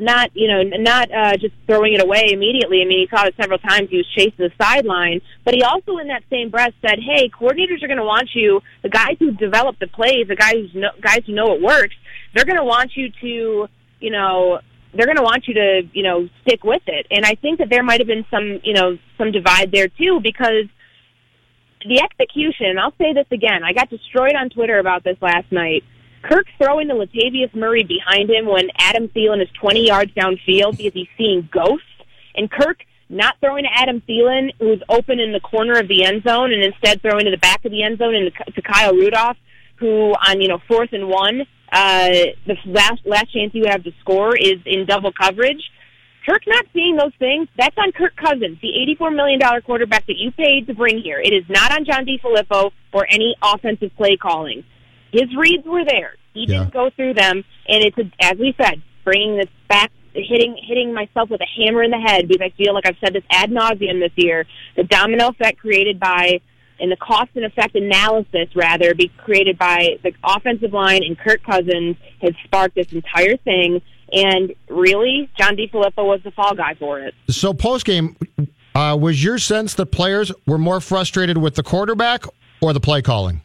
[0.00, 2.82] not, you know, not uh, just throwing it away immediately.
[2.82, 3.90] I mean, he saw it several times.
[3.90, 7.82] He was chasing the sideline, but he also, in that same breath, said, "Hey, coordinators
[7.82, 8.60] are going to want you.
[8.82, 10.66] The guys who develop the plays, the guys
[11.00, 11.94] guys who know it works,
[12.34, 13.68] they're going to want you to,
[14.00, 14.60] you know."
[14.92, 17.70] They're going to want you to, you know, stick with it, and I think that
[17.70, 20.66] there might have been some, you know, some divide there too because
[21.86, 22.78] the execution.
[22.78, 23.62] I'll say this again.
[23.64, 25.84] I got destroyed on Twitter about this last night.
[26.22, 30.92] Kirk throwing to Latavius Murray behind him when Adam Thielen is 20 yards downfield because
[30.92, 31.86] he's seeing ghosts,
[32.34, 36.22] and Kirk not throwing to Adam Thielen, who's open in the corner of the end
[36.22, 39.36] zone, and instead throwing to the back of the end zone and to Kyle Rudolph,
[39.76, 42.08] who on you know fourth and one, uh,
[42.46, 45.62] the last last chance you have to score is in double coverage.
[46.26, 48.68] Kirk not seeing those things, that's on Kirk Cousins, the
[49.00, 51.18] $84 million quarterback that you paid to bring here.
[51.18, 54.62] It is not on John DeFilippo or any offensive play calling.
[55.12, 56.14] His reads were there.
[56.34, 60.56] He didn't go through them, and it's, a, as we said, bringing this back, hitting
[60.66, 63.24] hitting myself with a hammer in the head because I feel like I've said this
[63.30, 64.46] ad nauseum this year.
[64.76, 66.40] The domino effect created by
[66.80, 71.42] and the cost and effect analysis rather be created by the offensive line and Kirk
[71.44, 73.82] Cousins has sparked this entire thing.
[74.12, 77.14] And really, John DeFilippo was the fall guy for it.
[77.28, 78.16] So post game,
[78.74, 82.24] uh, was your sense that players were more frustrated with the quarterback
[82.60, 83.42] or the play calling?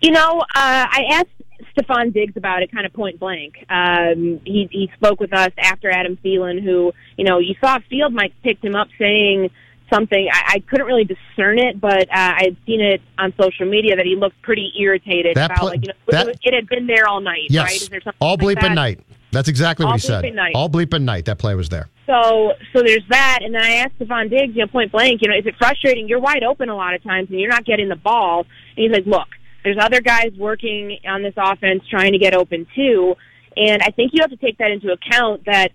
[0.00, 1.28] You know, uh, I asked
[1.76, 3.54] Stefon Diggs about it kind of point blank.
[3.70, 8.12] Um, he, he spoke with us after Adam Thielen, who, you know, you saw Field
[8.12, 9.50] Mike picked him up saying
[9.92, 10.28] something.
[10.32, 13.96] I, I couldn't really discern it, but uh, I had seen it on social media
[13.96, 16.68] that he looked pretty irritated That about, pla- like, you know, that- it, it had
[16.68, 17.64] been there all night, Yes.
[17.64, 17.76] right?
[17.82, 18.74] Is there something All like bleeping that?
[18.74, 19.00] night.
[19.32, 20.32] That's exactly what All he said.
[20.34, 20.52] night.
[20.54, 21.24] All bleeping night.
[21.24, 21.88] That play was there.
[22.06, 25.28] So, so there's that, and then I asked Stefon Diggs, you know, point blank, you
[25.28, 26.06] know, is it frustrating?
[26.08, 28.40] You're wide open a lot of times, and you're not getting the ball.
[28.76, 29.26] And he's like, look,
[29.64, 33.14] there's other guys working on this offense trying to get open too,
[33.56, 35.46] and I think you have to take that into account.
[35.46, 35.70] That,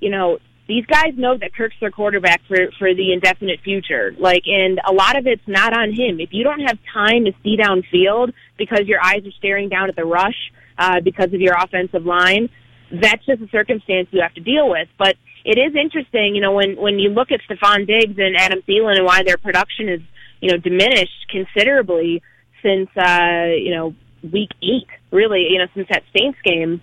[0.00, 4.14] you know, these guys know that Kirk's their quarterback for for the indefinite future.
[4.18, 6.20] Like, and a lot of it's not on him.
[6.20, 9.96] If you don't have time to see downfield because your eyes are staring down at
[9.96, 12.48] the rush uh, because of your offensive line,
[12.90, 14.88] that's just a circumstance you have to deal with.
[14.98, 18.62] But it is interesting, you know, when when you look at Stefon Diggs and Adam
[18.68, 20.00] Thielen and why their production is,
[20.40, 22.22] you know, diminished considerably
[22.62, 23.94] since uh, you know
[24.32, 26.82] week eight, really, you know, since that Saints game.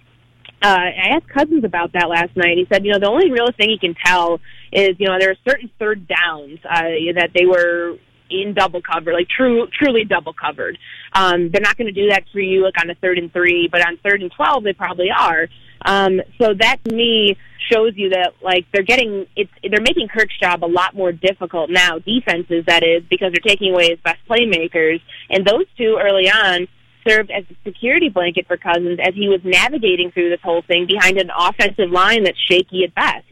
[0.61, 2.57] Uh, I asked Cousins about that last night.
[2.57, 4.39] He said, you know, the only real thing he can tell
[4.71, 7.97] is, you know, there are certain third downs uh, that they were
[8.29, 10.77] in double cover, like true, truly double covered.
[11.13, 13.69] Um, they're not going to do that for you, like on a third and three,
[13.71, 15.47] but on third and twelve, they probably are.
[15.86, 17.38] Um, so that to me
[17.71, 21.69] shows you that like they're getting it's they're making Kirk's job a lot more difficult
[21.69, 25.02] now, defenses that is, because they're taking away his best playmakers.
[25.30, 26.67] And those two early on
[27.08, 30.88] served as a security blanket for Cousins as he was navigating through this whole thing
[30.88, 33.26] behind an offensive line that's shaky at best.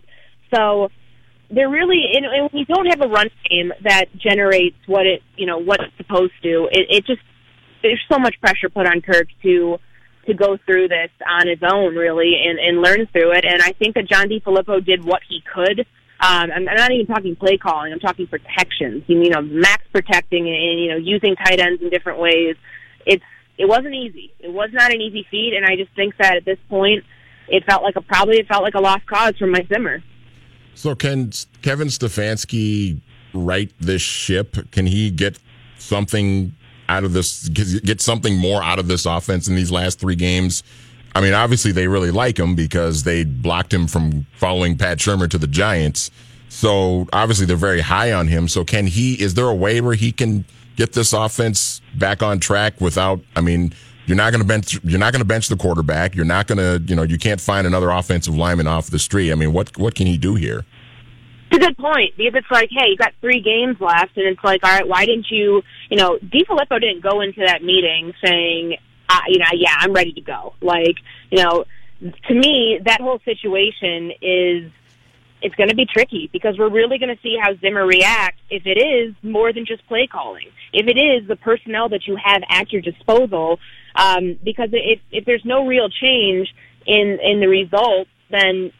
[0.53, 0.89] So
[1.49, 5.21] they're really and and when you don't have a run game that generates what it
[5.35, 7.21] you know what it's supposed to, it, it just
[7.81, 9.77] there's so much pressure put on Kirk to
[10.25, 13.45] to go through this on his own really and, and learn through it.
[13.45, 15.85] And I think that John DeFilippo did what he could.
[16.19, 17.91] Um, I'm, not even talking play calling.
[17.91, 19.03] I'm talking protections.
[19.07, 22.55] You know, max protecting and you know using tight ends in different ways.
[23.05, 23.23] It's
[23.57, 24.33] it wasn't easy.
[24.39, 27.03] It was not an easy feat, and I just think that at this point,
[27.49, 30.01] it felt like a probably it felt like a lost cause from my Zimmer.
[30.75, 31.31] So can
[31.61, 33.01] Kevin Stefanski
[33.33, 34.71] right this ship?
[34.71, 35.39] Can he get
[35.77, 36.55] something
[36.93, 37.49] out of this?
[37.49, 40.63] Get something more out of this offense in these last three games?
[41.15, 45.29] I mean, obviously they really like him because they blocked him from following Pat Shurmur
[45.29, 46.09] to the Giants.
[46.49, 48.47] So obviously they're very high on him.
[48.47, 49.21] So can he?
[49.21, 53.19] Is there a way where he can get this offense back on track without?
[53.35, 53.73] I mean,
[54.05, 54.79] you're not going to bench.
[54.83, 56.15] You're not going to bench the quarterback.
[56.15, 56.83] You're not going to.
[56.87, 59.31] You know, you can't find another offensive lineman off the street.
[59.31, 60.65] I mean, what what can he do here?
[61.53, 64.43] It's a good point because it's like, hey, you got three games left, and it's
[64.43, 65.61] like, all right, why didn't you?
[65.91, 70.13] You know, DeFilippo didn't go into that meeting saying, uh, you know, yeah, I'm ready
[70.13, 70.55] to go.
[70.61, 70.95] Like,
[71.29, 71.65] you know,
[72.01, 74.71] to me, that whole situation is
[75.43, 78.65] it's going to be tricky because we're really going to see how Zimmer reacts if
[78.65, 80.47] it is more than just play calling.
[80.71, 83.59] If it is the personnel that you have at your disposal,
[83.95, 86.51] um, because if if there's no real change
[86.87, 88.71] in in the results, then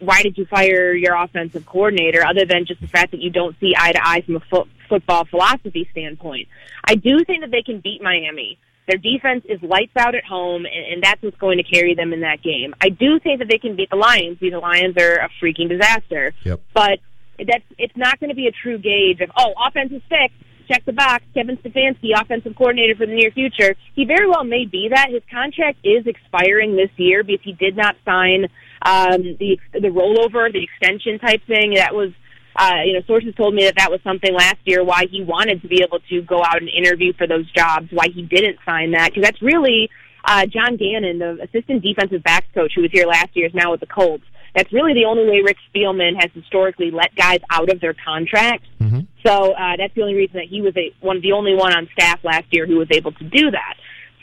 [0.00, 3.56] why did you fire your offensive coordinator other than just the fact that you don't
[3.60, 6.48] see eye to eye from a fo- football philosophy standpoint.
[6.84, 8.58] I do think that they can beat Miami.
[8.86, 12.12] Their defense is lights out at home, and, and that's what's going to carry them
[12.12, 12.74] in that game.
[12.80, 15.68] I do think that they can beat the Lions because the Lions are a freaking
[15.68, 16.34] disaster.
[16.44, 16.60] Yep.
[16.74, 16.98] But
[17.38, 20.36] that's it's not going to be a true gauge of oh, offense is fixed.
[20.68, 21.24] Check the box.
[21.34, 23.74] Kevin Stefanski, offensive coordinator for the near future.
[23.94, 25.08] He very well may be that.
[25.10, 28.46] His contract is expiring this year because he did not sign
[28.84, 31.74] um, the the rollover, the extension type thing.
[31.74, 32.12] That was
[32.56, 35.60] uh, you know, sources told me that that was something last year why he wanted
[35.62, 38.92] to be able to go out and interview for those jobs, why he didn't sign
[38.92, 39.90] that, because that's really
[40.24, 43.72] uh, John Gannon, the assistant defensive backs coach who was here last year, is now
[43.72, 44.24] with the Colts.
[44.54, 48.68] That's really the only way Rick Spielman has historically let guys out of their contracts.
[48.80, 49.00] Mm-hmm.
[49.26, 51.88] So uh, that's the only reason that he was a, one, the only one on
[51.92, 53.74] staff last year who was able to do that.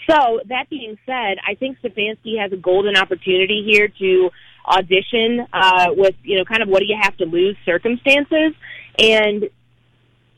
[0.10, 4.30] So that being said, I think Stefanski has a golden opportunity here to
[4.72, 8.54] audition uh, with you know kind of what do you have to lose circumstances,
[8.98, 9.50] and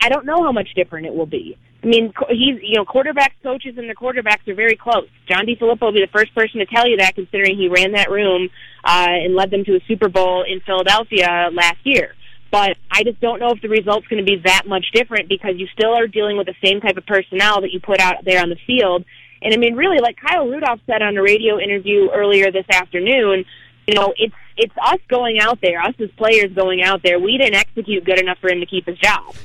[0.02, 1.58] I don't know how much different it will be.
[1.84, 5.08] I mean, he's you know quarterbacks coaches and the quarterbacks are very close.
[5.28, 8.10] John DeFilippo will be the first person to tell you that, considering he ran that
[8.10, 8.50] room
[8.84, 12.16] uh, and led them to a Super Bowl in Philadelphia last year.
[12.52, 15.56] But I just don't know if the result's going to be that much different because
[15.58, 18.42] you still are dealing with the same type of personnel that you put out there
[18.42, 19.04] on the field.
[19.42, 23.44] And I mean, really, like Kyle Rudolph said on a radio interview earlier this afternoon,
[23.88, 27.20] you know, it's it's us going out there, us as players going out there.
[27.20, 29.36] We didn't execute good enough for him to keep his job.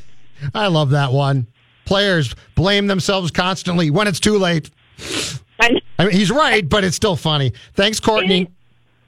[0.55, 1.46] I love that one.
[1.85, 4.70] Players blame themselves constantly when it's too late.
[5.61, 7.53] I mean, he's right, but it's still funny.
[7.74, 8.51] Thanks, Courtney.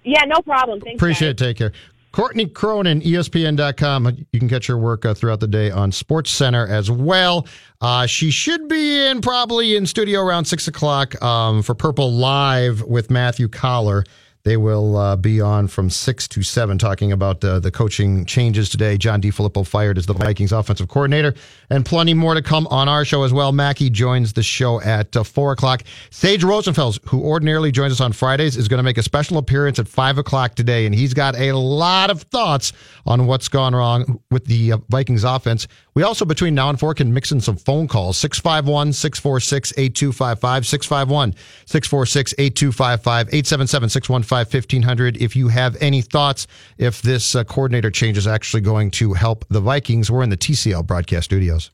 [0.02, 0.80] Yeah, no problem.
[0.80, 1.42] Thanks, Appreciate guys.
[1.42, 1.46] it.
[1.48, 1.72] Take care.
[2.12, 4.26] Courtney Cronin, ESPN.com.
[4.32, 7.46] You can catch her work uh, throughout the day on Sports Center as well.
[7.80, 12.82] Uh, she should be in probably in studio around six o'clock um, for Purple Live
[12.82, 14.04] with Matthew Coller.
[14.42, 18.70] They will uh, be on from 6 to 7 talking about uh, the coaching changes
[18.70, 18.96] today.
[18.96, 21.34] John DeFilippo fired as the Vikings offensive coordinator,
[21.68, 23.52] and plenty more to come on our show as well.
[23.52, 25.82] Mackey joins the show at uh, 4 o'clock.
[26.10, 29.78] Sage Rosenfels, who ordinarily joins us on Fridays, is going to make a special appearance
[29.78, 32.72] at 5 o'clock today, and he's got a lot of thoughts
[33.04, 35.68] on what's gone wrong with the uh, Vikings offense.
[35.94, 40.66] We also, between now and 4, can mix in some phone calls 651 646 8255,
[40.66, 41.34] 651
[41.66, 45.16] 646 8255, 877 615 1500.
[45.20, 46.46] If you have any thoughts,
[46.78, 50.36] if this uh, coordinator change is actually going to help the Vikings, we're in the
[50.36, 51.70] TCL broadcast studios.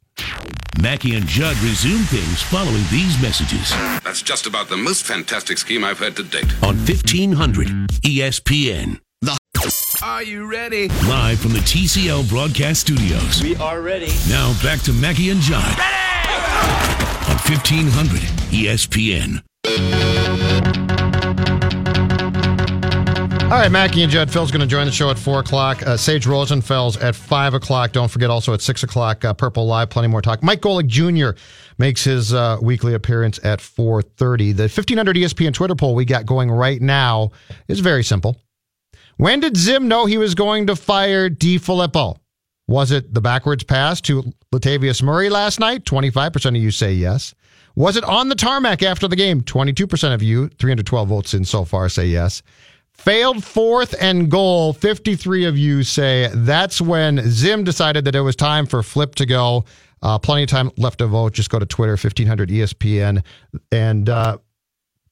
[0.81, 3.71] Mackey and Judd resume things following these messages
[4.03, 6.51] That's just about the most fantastic scheme I've heard to date.
[6.63, 7.67] on 1500
[8.03, 8.99] ESPN.
[9.21, 9.37] The
[10.03, 10.89] Are you ready?
[11.07, 13.43] Live from the TCL broadcast studios.
[13.43, 14.09] We are ready.
[14.29, 15.93] Now back to Mackey and Judd Ready!
[17.31, 18.21] on 1500
[18.53, 19.43] ESPN.
[23.47, 24.29] All right, Mackey and Judd.
[24.29, 25.81] Phil's going to join the show at 4 o'clock.
[25.87, 27.93] Uh, Sage Rosenfels at 5 o'clock.
[27.93, 30.43] Don't forget also at 6 o'clock, uh, Purple Live, plenty more talk.
[30.43, 31.39] Mike Golic Jr.
[31.79, 34.57] makes his uh, weekly appearance at 4.30.
[34.57, 37.31] The 1500 ESPN Twitter poll we got going right now
[37.69, 38.37] is very simple.
[39.17, 42.19] When did Zim know he was going to fire DeFilippo?
[42.67, 45.85] Was it the backwards pass to Latavius Murray last night?
[45.85, 47.33] 25% of you say yes.
[47.77, 49.43] Was it on the tarmac after the game?
[49.43, 52.43] 22% of you, 312 votes in so far, say yes.
[52.99, 54.73] Failed fourth and goal.
[54.73, 59.27] 53 of you say that's when Zim decided that it was time for Flip to
[59.27, 59.65] go.
[60.03, 61.33] Uh, plenty of time left to vote.
[61.33, 63.23] Just go to Twitter, 1500 ESPN,
[63.71, 64.39] and uh,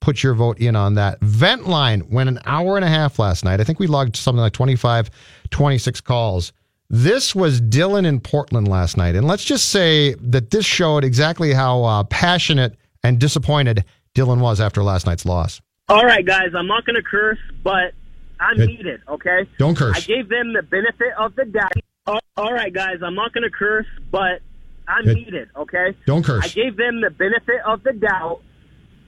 [0.01, 1.21] put your vote in on that.
[1.21, 3.61] Vent line went an hour and a half last night.
[3.61, 5.11] I think we logged something like 25,
[5.51, 6.53] 26 calls.
[6.91, 9.15] This was Dylan in Portland last night.
[9.15, 14.61] And let's just say that this showed exactly how uh, passionate and disappointed Dylan was
[14.61, 15.61] after last night's loss.
[15.89, 17.93] All right, guys, I'm not going to curse, but
[18.41, 18.71] I'm Good.
[18.71, 19.47] heated, okay?
[19.59, 19.97] Don't curse.
[19.97, 21.73] I gave them the benefit of the doubt.
[22.07, 24.41] All- All right, guys, I'm not going to curse, but
[24.89, 25.19] I'm Good.
[25.19, 25.95] heated, okay?
[26.07, 26.43] Don't curse.
[26.45, 28.41] I gave them the benefit of the doubt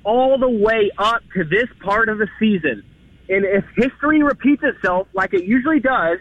[0.05, 2.83] all the way up to this part of the season.
[3.31, 6.19] And if history repeats itself like it usually does,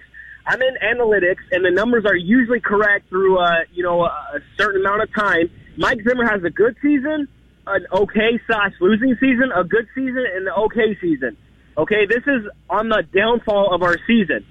[0.47, 4.39] I'm in analytics, and the numbers are usually correct through, uh, you know, a, a
[4.57, 5.51] certain amount of time.
[5.77, 7.27] Mike Zimmer has a good season,
[7.67, 11.37] an okay slash losing season, a good season, and an okay season.
[11.77, 14.45] Okay, this is on the downfall of our season.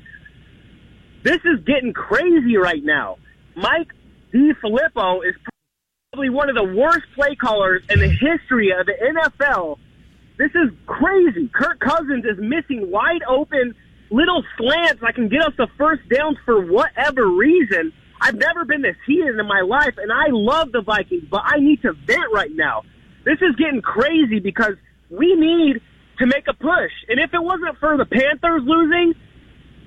[1.23, 3.17] This is getting crazy right now.
[3.57, 3.93] Mike
[4.35, 5.35] DeFilippo is
[6.13, 9.79] probably one of the worst play callers in the history of the NFL.
[10.37, 11.49] This is crazy.
[11.49, 13.75] Kirk Cousins is missing wide open
[14.11, 17.93] little slants that can get us the first downs for whatever reason.
[18.21, 21.59] I've never been this heated in my life, and I love the Vikings, but I
[21.59, 22.83] need to vent right now.
[23.25, 24.75] This is getting crazy because
[25.11, 25.81] we need
[26.19, 26.93] to make a push.
[27.09, 29.15] And if it wasn't for the Panthers losing,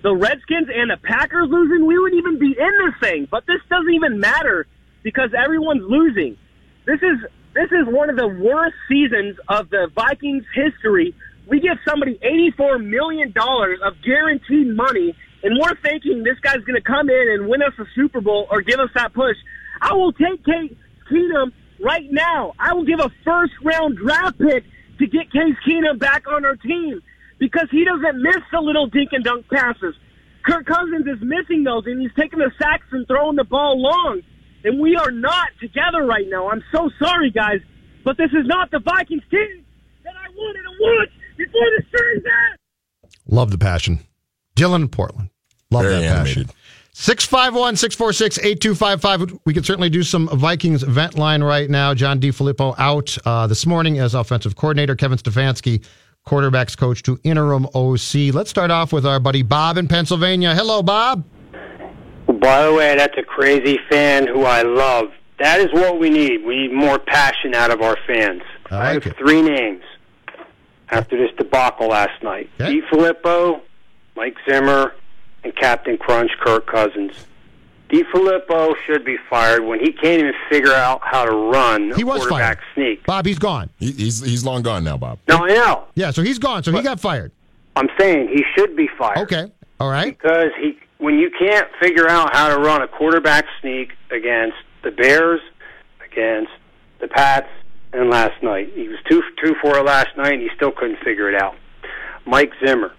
[0.03, 3.27] the Redskins and the Packers losing, we wouldn't even be in this thing.
[3.29, 4.67] But this doesn't even matter
[5.03, 6.37] because everyone's losing.
[6.85, 7.17] This is
[7.53, 11.15] this is one of the worst seasons of the Vikings history.
[11.47, 16.75] We give somebody eighty-four million dollars of guaranteed money, and we're thinking this guy's going
[16.75, 19.37] to come in and win us a Super Bowl or give us that push.
[19.81, 20.75] I will take Case
[21.09, 22.53] Keenum right now.
[22.59, 24.63] I will give a first-round draft pick
[24.99, 27.01] to get Case Keenum back on our team
[27.39, 29.95] because he doesn't miss the little dink and dunk passes.
[30.43, 34.21] Kirk Cousins is missing those, and he's taking the sacks and throwing the ball long.
[34.63, 36.49] And we are not together right now.
[36.49, 37.59] I'm so sorry, guys,
[38.03, 39.65] but this is not the Vikings team
[40.03, 43.11] that I wanted to watch before the season.
[43.27, 43.99] Love the passion.
[44.55, 45.29] Dylan in Portland.
[45.69, 46.47] Love Very that animated.
[46.47, 46.57] passion.
[46.99, 49.39] 651 646 8255.
[49.45, 51.93] We can certainly do some Vikings vent line right now.
[51.93, 54.95] John DeFilippo out uh, this morning as offensive coordinator.
[54.95, 55.85] Kevin Stefanski,
[56.25, 58.33] quarterbacks coach to interim OC.
[58.33, 60.55] Let's start off with our buddy Bob in Pennsylvania.
[60.55, 61.23] Hello, Bob.
[62.25, 65.11] By the way, that's a crazy fan who I love.
[65.37, 66.43] That is what we need.
[66.45, 68.41] We need more passion out of our fans.
[68.71, 69.83] I like have three names
[70.89, 72.81] after this debacle last night: Okay.
[72.81, 73.61] DeFilippo,
[74.15, 74.93] Mike Zimmer,
[75.43, 77.25] and Captain Crunch, Kirk Cousins.
[77.89, 82.05] DeFilippo should be fired when he can't even figure out how to run He a
[82.05, 82.67] was quarterback fired.
[82.75, 83.05] sneak.
[83.05, 83.69] Bob, he's gone.
[83.79, 85.19] He, he's he's long gone now, Bob.
[85.29, 85.85] No, I know.
[85.95, 86.63] Yeah, so he's gone.
[86.63, 87.31] So he got fired.
[87.77, 89.19] I'm saying he should be fired.
[89.19, 89.49] Okay.
[89.79, 90.17] All right.
[90.17, 94.91] Because he, when you can't figure out how to run a quarterback sneak against the
[94.91, 95.39] Bears,
[96.11, 96.51] against
[96.99, 97.47] the Pats,
[97.93, 101.29] and last night he was two two for last night, and he still couldn't figure
[101.29, 101.55] it out.
[102.25, 102.91] Mike Zimmer.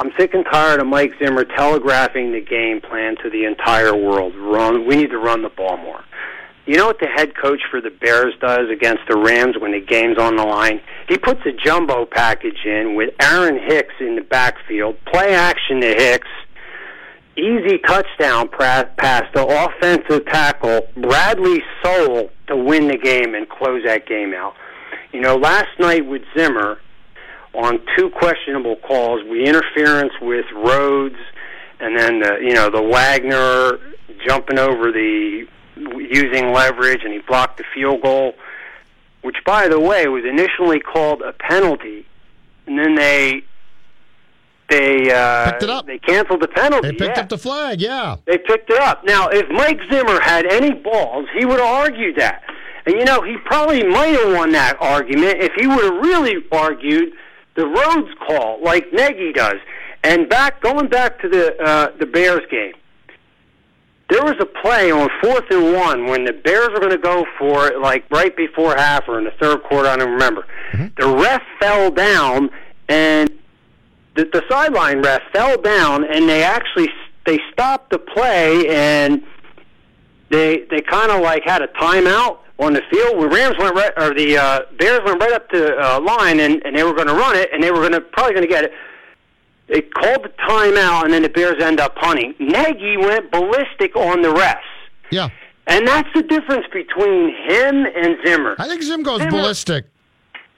[0.00, 4.32] I'm sick and tired of Mike Zimmer telegraphing the game plan to the entire world.
[4.36, 4.86] Run.
[4.86, 6.04] We need to run the ball more.
[6.66, 9.80] You know what the head coach for the Bears does against the Rams when the
[9.80, 10.80] game's on the line?
[11.08, 15.88] He puts a jumbo package in with Aaron Hicks in the backfield, play action to
[15.88, 16.28] Hicks,
[17.36, 24.06] easy touchdown pass to offensive tackle Bradley Sowell to win the game and close that
[24.06, 24.54] game out.
[25.12, 26.78] You know, last night with Zimmer
[27.54, 31.16] on two questionable calls, we interference with Rhodes
[31.80, 33.78] and then the you know the Wagner
[34.26, 35.46] jumping over the
[35.76, 38.34] using leverage and he blocked the field goal,
[39.22, 42.06] which by the way was initially called a penalty,
[42.66, 43.42] and then they
[44.68, 45.86] they uh, Picked it up.
[45.86, 46.88] they canceled the penalty.
[46.88, 47.22] They picked yeah.
[47.22, 47.80] up the flag.
[47.80, 48.16] Yeah.
[48.26, 49.02] They picked it up.
[49.04, 52.42] Now, if Mike Zimmer had any balls, he would have argued that.
[52.84, 56.44] And you know, he probably might have won that argument if he would have really
[56.52, 57.12] argued
[57.58, 59.56] the Rhodes call like Nagy does.
[60.04, 62.72] And back going back to the uh, the Bears game,
[64.08, 67.26] there was a play on fourth and one when the Bears were going to go
[67.36, 69.88] for it, like right before half or in the third quarter.
[69.88, 70.46] I don't remember.
[70.96, 72.50] The ref fell down,
[72.88, 73.28] and
[74.14, 76.88] the, the sideline ref fell down, and they actually
[77.26, 79.24] they stopped the play, and
[80.30, 83.22] they they kind of like had a timeout on the field.
[83.22, 86.62] The Rams went right, or the uh, Bears went right up to uh, line, and
[86.64, 88.52] and they were going to run it, and they were going to probably going to
[88.52, 88.72] get it.
[89.68, 92.34] They called the timeout, and then the Bears end up punting.
[92.38, 94.56] Nagy went ballistic on the refs.
[95.10, 95.28] Yeah.
[95.66, 98.56] And that's the difference between him and Zimmer.
[98.58, 99.84] I think Zim goes Zimmer- ballistic.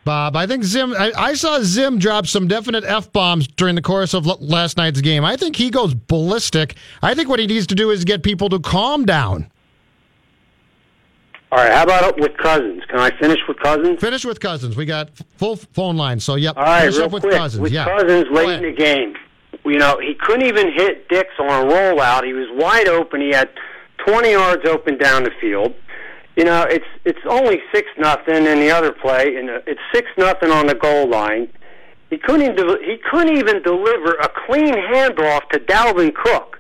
[0.05, 0.95] Bob, I think Zim.
[0.97, 4.77] I, I saw Zim drop some definite f bombs during the course of l- last
[4.79, 5.25] night's game.
[5.25, 6.77] I think he goes ballistic.
[7.03, 9.51] I think what he needs to do is get people to calm down.
[11.53, 12.83] All right, how about with Cousins?
[12.89, 14.01] Can I finish with Cousins?
[14.01, 14.77] Finish with Cousins.
[14.77, 16.25] We got full phone lines.
[16.25, 16.57] So yep.
[16.57, 17.35] All right, finish real up with quick.
[17.35, 17.61] Cousins.
[17.61, 17.87] With yeah.
[17.87, 19.15] Cousins late in the game,
[19.65, 22.25] you know, he couldn't even hit Diggs on a rollout.
[22.25, 23.21] He was wide open.
[23.21, 23.51] He had
[24.07, 25.75] 20 yards open down the field.
[26.37, 30.09] You know, it's it's only six nothing in the other play, and uh, it's six
[30.17, 31.49] nothing on the goal line.
[32.11, 36.60] He couldn't even he couldn't even deliver a clean handoff to Dalvin Cook.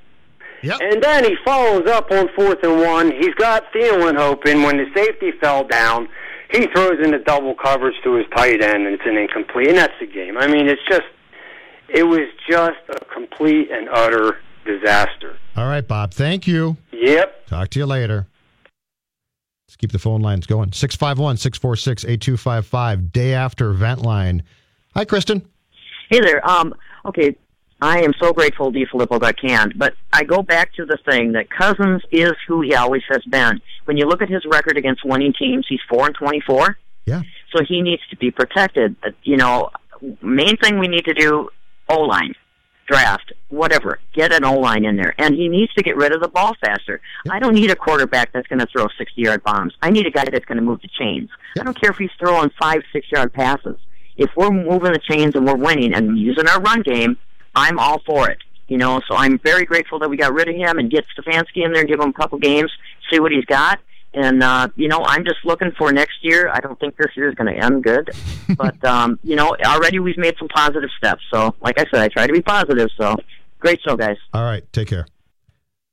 [0.62, 3.10] And then he follows up on fourth and one.
[3.10, 6.08] He's got Thielen open when the safety fell down.
[6.50, 9.68] He throws in the double coverage to his tight end, and it's an incomplete.
[9.68, 10.36] And that's the game.
[10.36, 11.06] I mean, it's just,
[11.88, 15.36] it was just a complete and utter disaster.
[15.56, 16.12] All right, Bob.
[16.12, 16.76] Thank you.
[16.92, 17.46] Yep.
[17.46, 18.26] Talk to you later.
[19.66, 20.72] Let's keep the phone lines going.
[20.72, 23.12] 651 646 8255.
[23.12, 24.42] Day after event line.
[24.94, 25.46] Hi, Kristen.
[26.08, 26.44] Hey there.
[26.48, 26.74] Um,
[27.06, 27.36] okay,
[27.82, 30.98] I am so grateful to Filippo that I can, but I go back to the
[31.08, 33.60] thing that Cousins is who he always has been.
[33.86, 36.76] When you look at his record against winning teams, he's four and twenty-four.
[37.06, 37.22] Yeah.
[37.54, 38.96] So he needs to be protected.
[39.02, 39.70] Uh, You know,
[40.20, 41.48] main thing we need to do:
[41.88, 42.34] O line,
[42.86, 43.98] draft, whatever.
[44.14, 46.54] Get an O line in there, and he needs to get rid of the ball
[46.60, 47.00] faster.
[47.30, 49.74] I don't need a quarterback that's going to throw sixty-yard bombs.
[49.80, 51.30] I need a guy that's going to move the chains.
[51.58, 53.78] I don't care if he's throwing five, six-yard passes.
[54.16, 57.16] If we're moving the chains and we're winning and using our run game,
[57.60, 58.38] I'm all for it.
[58.68, 61.64] You know, so I'm very grateful that we got rid of him and get Stefanski
[61.64, 62.70] in there, and give him a couple games,
[63.10, 63.80] see what he's got.
[64.14, 66.48] And uh, you know, I'm just looking for next year.
[66.52, 68.10] I don't think this year is going to end good,
[68.56, 71.22] but um, you know, already we've made some positive steps.
[71.32, 72.88] So, like I said, I try to be positive.
[72.96, 73.16] So,
[73.58, 74.16] great show, guys.
[74.32, 75.06] All right, take care.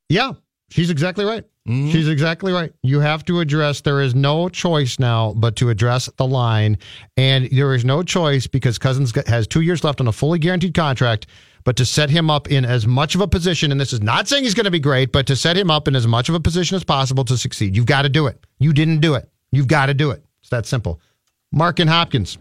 [0.10, 0.34] Yeah,
[0.70, 1.44] she's exactly right.
[1.68, 2.72] She's exactly right.
[2.82, 3.82] You have to address.
[3.82, 6.78] There is no choice now but to address the line,
[7.18, 10.74] and there is no choice because Cousins has two years left on a fully guaranteed
[10.74, 11.28] contract.
[11.68, 14.30] But to set him up in as much of a position, and this is not
[14.30, 16.36] saying he's going to be great, but to set him up in as much of
[16.36, 18.40] a position as possible to succeed, you've got to do it.
[18.58, 19.30] You didn't do it.
[19.52, 20.24] You've got to do it.
[20.40, 21.02] It's that simple.
[21.52, 22.38] Mark and Hopkins.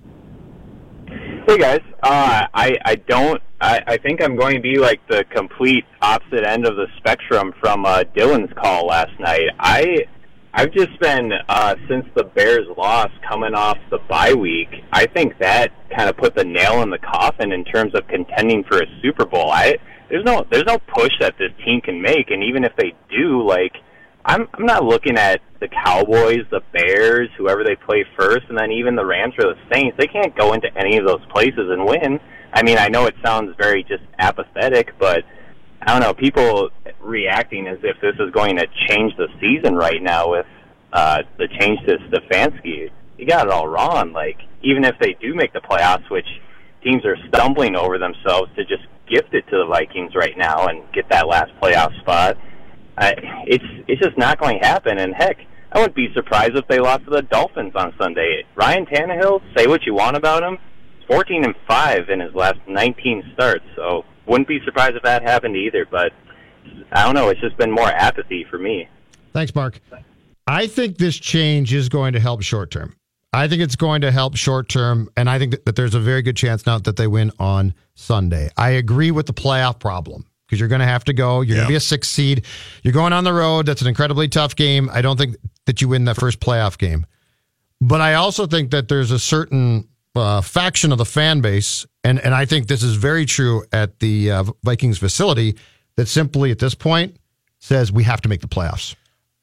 [1.49, 5.25] Hey guys, uh, I I don't I, I think I'm going to be like the
[5.35, 9.49] complete opposite end of the spectrum from uh, Dylan's call last night.
[9.59, 10.07] I
[10.59, 14.71] I've just been uh, since the Bears lost coming off the bye week.
[14.91, 18.65] I think that kind of put the nail in the coffin in terms of contending
[18.65, 19.51] for a Super Bowl.
[19.51, 19.77] I
[20.09, 23.47] there's no there's no push that this team can make, and even if they do,
[23.47, 23.75] like
[24.25, 28.73] I'm I'm not looking at the Cowboys, the Bears, whoever they play first, and then
[28.73, 29.99] even the Rams or the Saints.
[29.99, 32.19] They can't go into any of those places and win.
[32.55, 35.23] I mean, I know it sounds very just apathetic, but
[35.87, 36.15] I don't know.
[36.15, 36.71] People
[37.01, 40.47] reacting as if this is going to change the season right now with
[40.93, 42.91] uh, the change to Stefanski.
[43.17, 44.13] You got it all wrong.
[44.13, 46.27] Like even if they do make the playoffs, which
[46.83, 50.83] teams are stumbling over themselves to just gift it to the Vikings right now and
[50.93, 52.37] get that last playoff spot.
[52.99, 53.15] I,
[53.47, 54.99] it's it's just not going to happen.
[54.99, 55.39] And heck,
[55.71, 58.45] I wouldn't be surprised if they lost to the Dolphins on Sunday.
[58.57, 60.59] Ryan Tannehill, say what you want about him,
[61.09, 63.65] 14 and five in his last 19 starts.
[63.77, 65.87] So wouldn't be surprised if that happened either.
[65.91, 66.13] But
[66.93, 67.29] I don't know.
[67.29, 68.89] It's just been more apathy for me.
[69.33, 69.81] Thanks, Mark.
[70.47, 72.97] I think this change is going to help short term.
[73.33, 76.01] I think it's going to help short term, and I think that, that there's a
[76.01, 78.51] very good chance now that they win on Sunday.
[78.57, 81.41] I agree with the playoff problem because you're going to have to go.
[81.41, 82.45] You're going to be a six seed.
[82.83, 83.67] You're going on the road.
[83.67, 84.89] That's an incredibly tough game.
[84.93, 87.05] I don't think that you win that first playoff game.
[87.81, 92.19] But I also think that there's a certain uh, faction of the fan base, and,
[92.21, 95.57] and I think this is very true at the uh, Vikings facility,
[95.97, 97.17] that simply at this point
[97.59, 98.95] says we have to make the playoffs.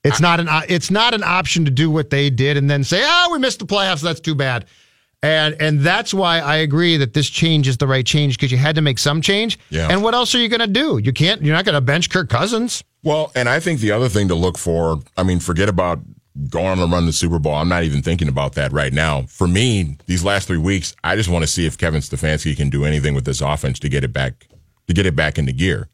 [0.03, 3.01] It's not an it's not an option to do what they did and then say,
[3.03, 4.01] "Oh, we missed the playoffs.
[4.01, 4.65] That's too bad."
[5.21, 8.57] And and that's why I agree that this change is the right change because you
[8.57, 9.57] had to make some change.
[9.69, 9.88] Yeah.
[9.89, 10.97] And what else are you going to do?
[10.97, 11.41] You can't.
[11.41, 12.84] You're not going to bench Kirk Cousins.
[13.03, 15.99] Well, and I think the other thing to look for, I mean, forget about
[16.49, 17.53] going on to run the Super Bowl.
[17.53, 19.23] I'm not even thinking about that right now.
[19.23, 22.69] For me, these last three weeks, I just want to see if Kevin Stefanski can
[22.69, 24.47] do anything with this offense to get it back,
[24.88, 25.89] to get it back into gear.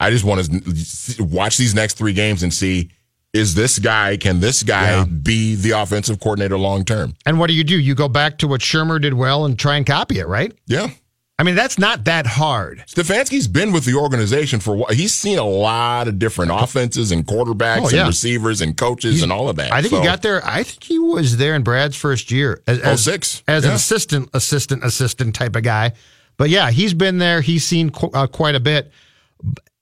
[0.00, 2.90] I just want to watch these next three games and see
[3.32, 5.04] is this guy, can this guy Yeah.
[5.04, 7.14] be the offensive coordinator long term?
[7.24, 7.78] And what do you do?
[7.78, 10.52] You go back to what Shurmur did well and try and copy it, right?
[10.66, 10.90] Yeah.
[11.42, 12.84] I mean, that's not that hard.
[12.86, 14.94] Stefanski's been with the organization for a while.
[14.94, 18.02] He's seen a lot of different offenses and quarterbacks Oh, yeah.
[18.02, 19.72] and receivers and coaches He's- and all of that.
[19.72, 20.40] I think So- he got there.
[20.46, 23.42] I think he was there in Brad's first year as, Oh, as, six.
[23.48, 25.94] as an assistant, assistant, assistant type of guy.
[26.36, 27.40] But yeah, he's been there.
[27.40, 28.92] He's seen qu- uh, quite a bit.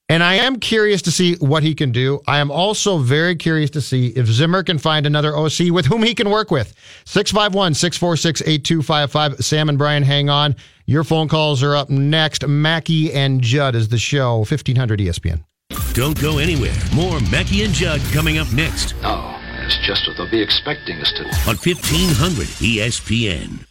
[0.09, 2.21] And I am curious to see what he can do.
[2.27, 6.03] I am also very curious to see if Zimmer can find another OC with whom
[6.03, 6.75] he can work with.
[7.05, 9.45] 651 646 8255.
[9.45, 10.57] Sam and Brian, hang on.
[10.91, 12.45] Your phone calls are up next.
[12.49, 14.39] Mackey and Judd is the show.
[14.39, 15.45] E 1500 ESPN.
[15.93, 16.75] Don't go anywhere.
[16.93, 21.13] More Mackey and Judd coming up next No, it's just what they'll be expecting us
[21.13, 21.23] to.
[21.49, 23.65] on E 1500 ESPN.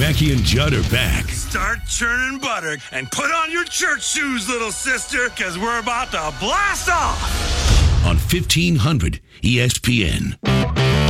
[0.00, 1.28] Mackey and Judd are back.
[1.28, 6.32] Start churning butter and put on your church shoes, little sister, because we're about to
[6.40, 8.06] blast off.
[8.06, 11.05] on E 1500 ESPN.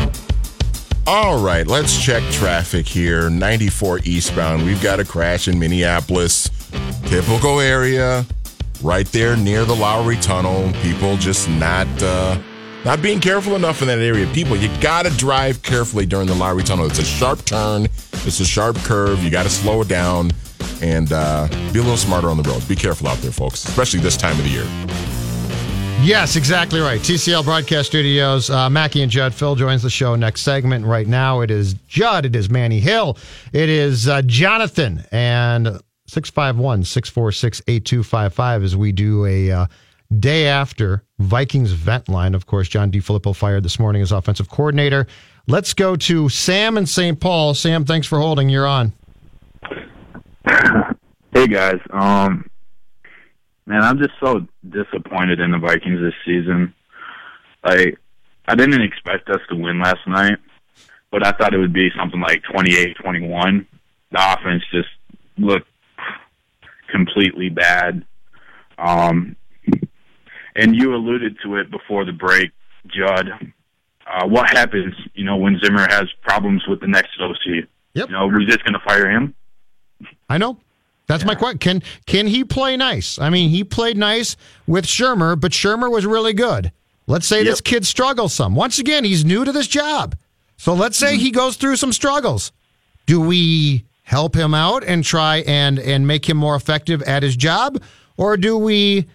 [1.09, 3.31] All right, let's check traffic here.
[3.31, 4.65] 94 eastbound.
[4.65, 6.51] We've got a crash in Minneapolis.
[7.05, 8.27] Typical area,
[8.83, 10.73] right there near the Lowry Tunnel.
[10.83, 12.37] People just not uh,
[12.85, 14.27] not being careful enough in that area.
[14.33, 16.87] People, you gotta drive carefully during the Lowry Tunnel.
[16.87, 17.85] It's a sharp turn.
[17.85, 19.23] It's a sharp curve.
[19.23, 20.33] You gotta slow it down
[20.83, 22.67] and uh, be a little smarter on the road.
[22.67, 24.67] Be careful out there, folks, especially this time of the year.
[26.03, 27.01] Yes, exactly right.
[27.01, 28.49] TCL Broadcast Studios.
[28.49, 29.35] Uh, Mackey and Judd.
[29.35, 30.87] Phil joins the show next segment.
[30.87, 32.25] Right now, it is Judd.
[32.25, 33.19] It is Manny Hill.
[33.53, 35.05] It is uh, Jonathan.
[35.11, 35.67] And
[36.07, 39.67] 651 646 8255 as we do a uh,
[40.19, 42.35] day after Vikings vent line.
[42.37, 45.09] Of course, John DeFilippo fired this morning as offensive coordinator.
[45.49, 47.19] Let's go to Sam in St.
[47.19, 47.55] Paul.
[47.55, 48.49] Sam, thanks for holding.
[48.49, 48.93] You're on.
[51.33, 52.49] Hey guys, um,
[53.67, 56.75] man, I'm just so disappointed in the Vikings this season.
[57.65, 57.99] Like,
[58.47, 60.39] I didn't expect us to win last night,
[61.11, 63.67] but I thought it would be something like 28-21.
[64.13, 64.89] The offense just
[65.37, 65.69] looked
[66.91, 68.05] completely bad.
[68.79, 69.37] Um,
[70.55, 72.53] and you alluded to it before the break,
[72.87, 73.29] Judd.
[74.07, 77.69] Uh, what happens, you know, when Zimmer has problems with the next OC?
[77.95, 78.09] Yep.
[78.09, 79.35] You know, we're just going to fire him.
[80.29, 80.59] I know.
[81.07, 81.59] That's my question.
[81.59, 83.19] Can can he play nice?
[83.19, 84.37] I mean, he played nice
[84.67, 86.73] with Shurmur, but Shurmur was really good.
[87.07, 88.57] Let's say this kid struggles some.
[88.57, 90.17] Once again, he's new to this job.
[90.57, 91.21] So let's say mm-hmm.
[91.21, 92.51] he goes through some struggles.
[93.07, 97.37] Do we help him out and try and and make him more effective at his
[97.37, 97.81] job
[98.17, 99.07] or do we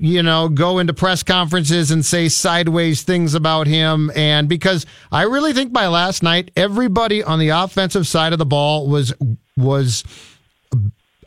[0.00, 4.12] you know, go into press conferences and say sideways things about him.
[4.14, 8.46] And because I really think by last night, everybody on the offensive side of the
[8.46, 9.12] ball was
[9.56, 10.04] was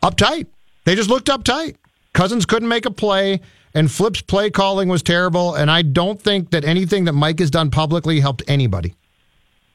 [0.01, 0.47] uptight.
[0.85, 1.75] They just looked uptight.
[2.13, 3.41] Cousins couldn't make a play,
[3.73, 5.55] and Flip's play calling was terrible.
[5.55, 8.95] And I don't think that anything that Mike has done publicly helped anybody.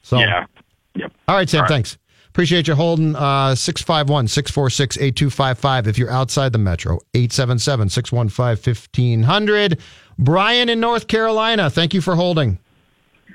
[0.03, 0.47] So, yeah.
[0.95, 1.13] Yep.
[1.29, 1.69] All right, Sam, All right.
[1.69, 1.99] thanks.
[2.29, 6.99] Appreciate you holding uh, 651 646 8255 if you're outside the metro.
[7.15, 9.81] 877 615 1500.
[10.19, 12.59] Brian in North Carolina, thank you for holding.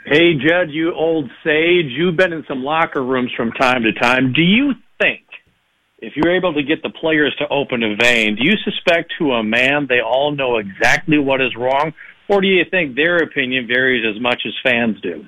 [0.05, 4.33] Hey, Judd, you old sage, you've been in some locker rooms from time to time.
[4.33, 4.81] Do you think
[6.01, 9.33] if you're able to get the players to open a vein, do you suspect to
[9.33, 11.93] a man they all know exactly what is wrong?
[12.27, 15.25] Or do you think their opinion varies as much as fans do?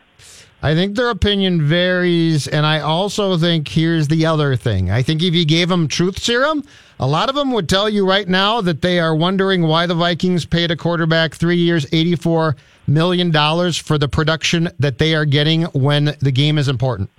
[0.64, 4.90] I think their opinion varies, and I also think here's the other thing.
[4.90, 6.64] I think if you gave them truth serum,
[7.00, 9.94] a lot of them would tell you right now that they are wondering why the
[9.94, 12.56] Vikings paid a quarterback three years, $84
[12.88, 13.32] million
[13.74, 17.10] for the production that they are getting when the game is important.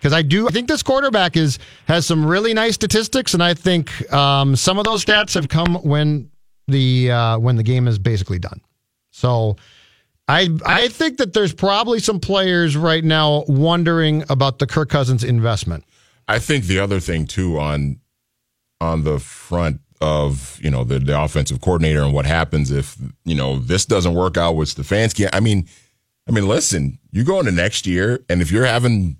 [0.00, 3.52] Because I do, I think this quarterback is has some really nice statistics, and I
[3.52, 6.30] think um, some of those stats have come when
[6.68, 8.62] the uh, when the game is basically done.
[9.10, 9.56] So
[10.26, 15.22] I I think that there's probably some players right now wondering about the Kirk Cousins
[15.22, 15.84] investment.
[16.28, 18.00] I think the other thing too on
[18.80, 23.34] on the front of you know the, the offensive coordinator and what happens if you
[23.34, 25.28] know this doesn't work out with Stefanski.
[25.32, 25.68] I mean,
[26.28, 29.16] I mean, listen, you go into next year, and if you're having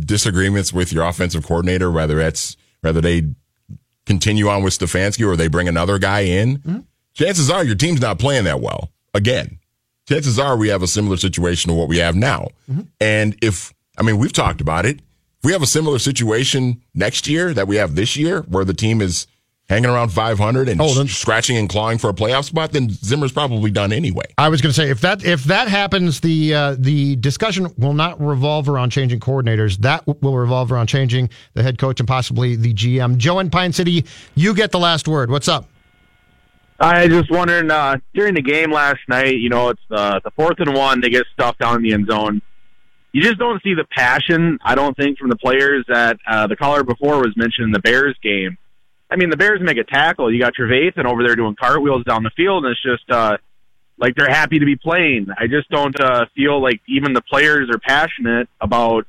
[0.00, 3.22] disagreements with your offensive coordinator, whether that's whether they
[4.06, 6.80] continue on with Stefanski or they bring another guy in, mm-hmm.
[7.14, 9.58] chances are your team's not playing that well again.
[10.08, 12.48] Chances are we have a similar situation to what we have now.
[12.70, 12.82] Mm-hmm.
[13.00, 14.96] And if, I mean, we've talked about it.
[14.98, 18.74] If we have a similar situation next year that we have this year, where the
[18.74, 19.26] team is
[19.72, 23.32] hanging around 500 and Oh, then- scratching and clawing for a playoff spot, then Zimmer's
[23.32, 24.24] probably done anyway.
[24.36, 27.94] I was going to say if that if that happens, the uh, the discussion will
[27.94, 29.78] not revolve around changing coordinators.
[29.78, 33.16] That w- will revolve around changing the head coach and possibly the GM.
[33.16, 34.04] Joe in Pine City,
[34.34, 35.30] you get the last word.
[35.30, 35.66] What's up?
[36.80, 39.36] I just wondering uh, during the game last night.
[39.36, 41.00] You know, it's uh, the fourth and one.
[41.00, 42.42] They get stuffed down in the end zone.
[43.12, 44.58] You just don't see the passion.
[44.64, 48.16] I don't think from the players that uh, the caller before was mentioning the Bears
[48.22, 48.56] game.
[49.12, 50.32] I mean, the Bears make a tackle.
[50.32, 53.36] You got Trevathan over there doing cartwheels down the field, and it's just uh,
[53.98, 55.26] like they're happy to be playing.
[55.38, 59.06] I just don't uh, feel like even the players are passionate about,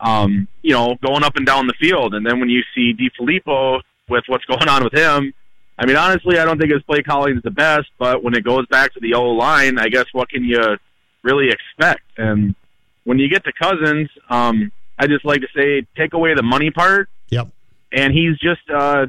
[0.00, 2.14] um, you know, going up and down the field.
[2.14, 5.34] And then when you see DeFilippo with what's going on with him,
[5.78, 7.88] I mean, honestly, I don't think his play calling is the best.
[7.98, 10.78] But when it goes back to the O line, I guess what can you
[11.22, 12.04] really expect?
[12.16, 12.54] And
[13.04, 16.70] when you get to Cousins, um, I just like to say, take away the money
[16.70, 17.10] part.
[17.28, 17.48] Yep.
[17.92, 19.06] And he's just uh,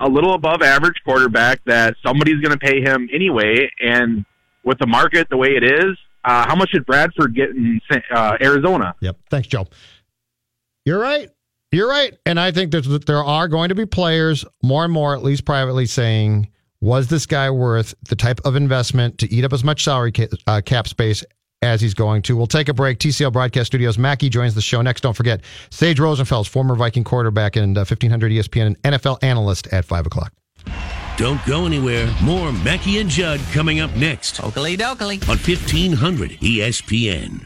[0.00, 3.70] a little above average quarterback that somebody's going to pay him anyway.
[3.80, 4.24] And
[4.64, 7.80] with the market the way it is, uh, how much did Bradford get in
[8.14, 8.94] uh, Arizona?
[9.00, 9.16] Yep.
[9.30, 9.66] Thanks, Joe.
[10.84, 11.28] You're right.
[11.70, 12.16] You're right.
[12.24, 15.44] And I think that there are going to be players more and more, at least
[15.44, 16.48] privately, saying,
[16.80, 20.28] was this guy worth the type of investment to eat up as much salary ca-
[20.46, 21.24] uh, cap space
[21.62, 22.36] as he's going to?
[22.36, 22.98] We'll take a break.
[22.98, 23.98] TCL Broadcast Studios.
[23.98, 25.00] Mackey joins the show next.
[25.02, 25.40] Don't forget,
[25.70, 30.32] Sage Rosenfels, former Viking quarterback and uh, 1500 ESPN and NFL analyst at 5 o'clock.
[31.16, 32.08] Don't go anywhere.
[32.22, 34.42] More Mackey and Judd coming up next.
[34.42, 35.20] Oakley dokley.
[35.28, 37.44] On 1500 ESPN.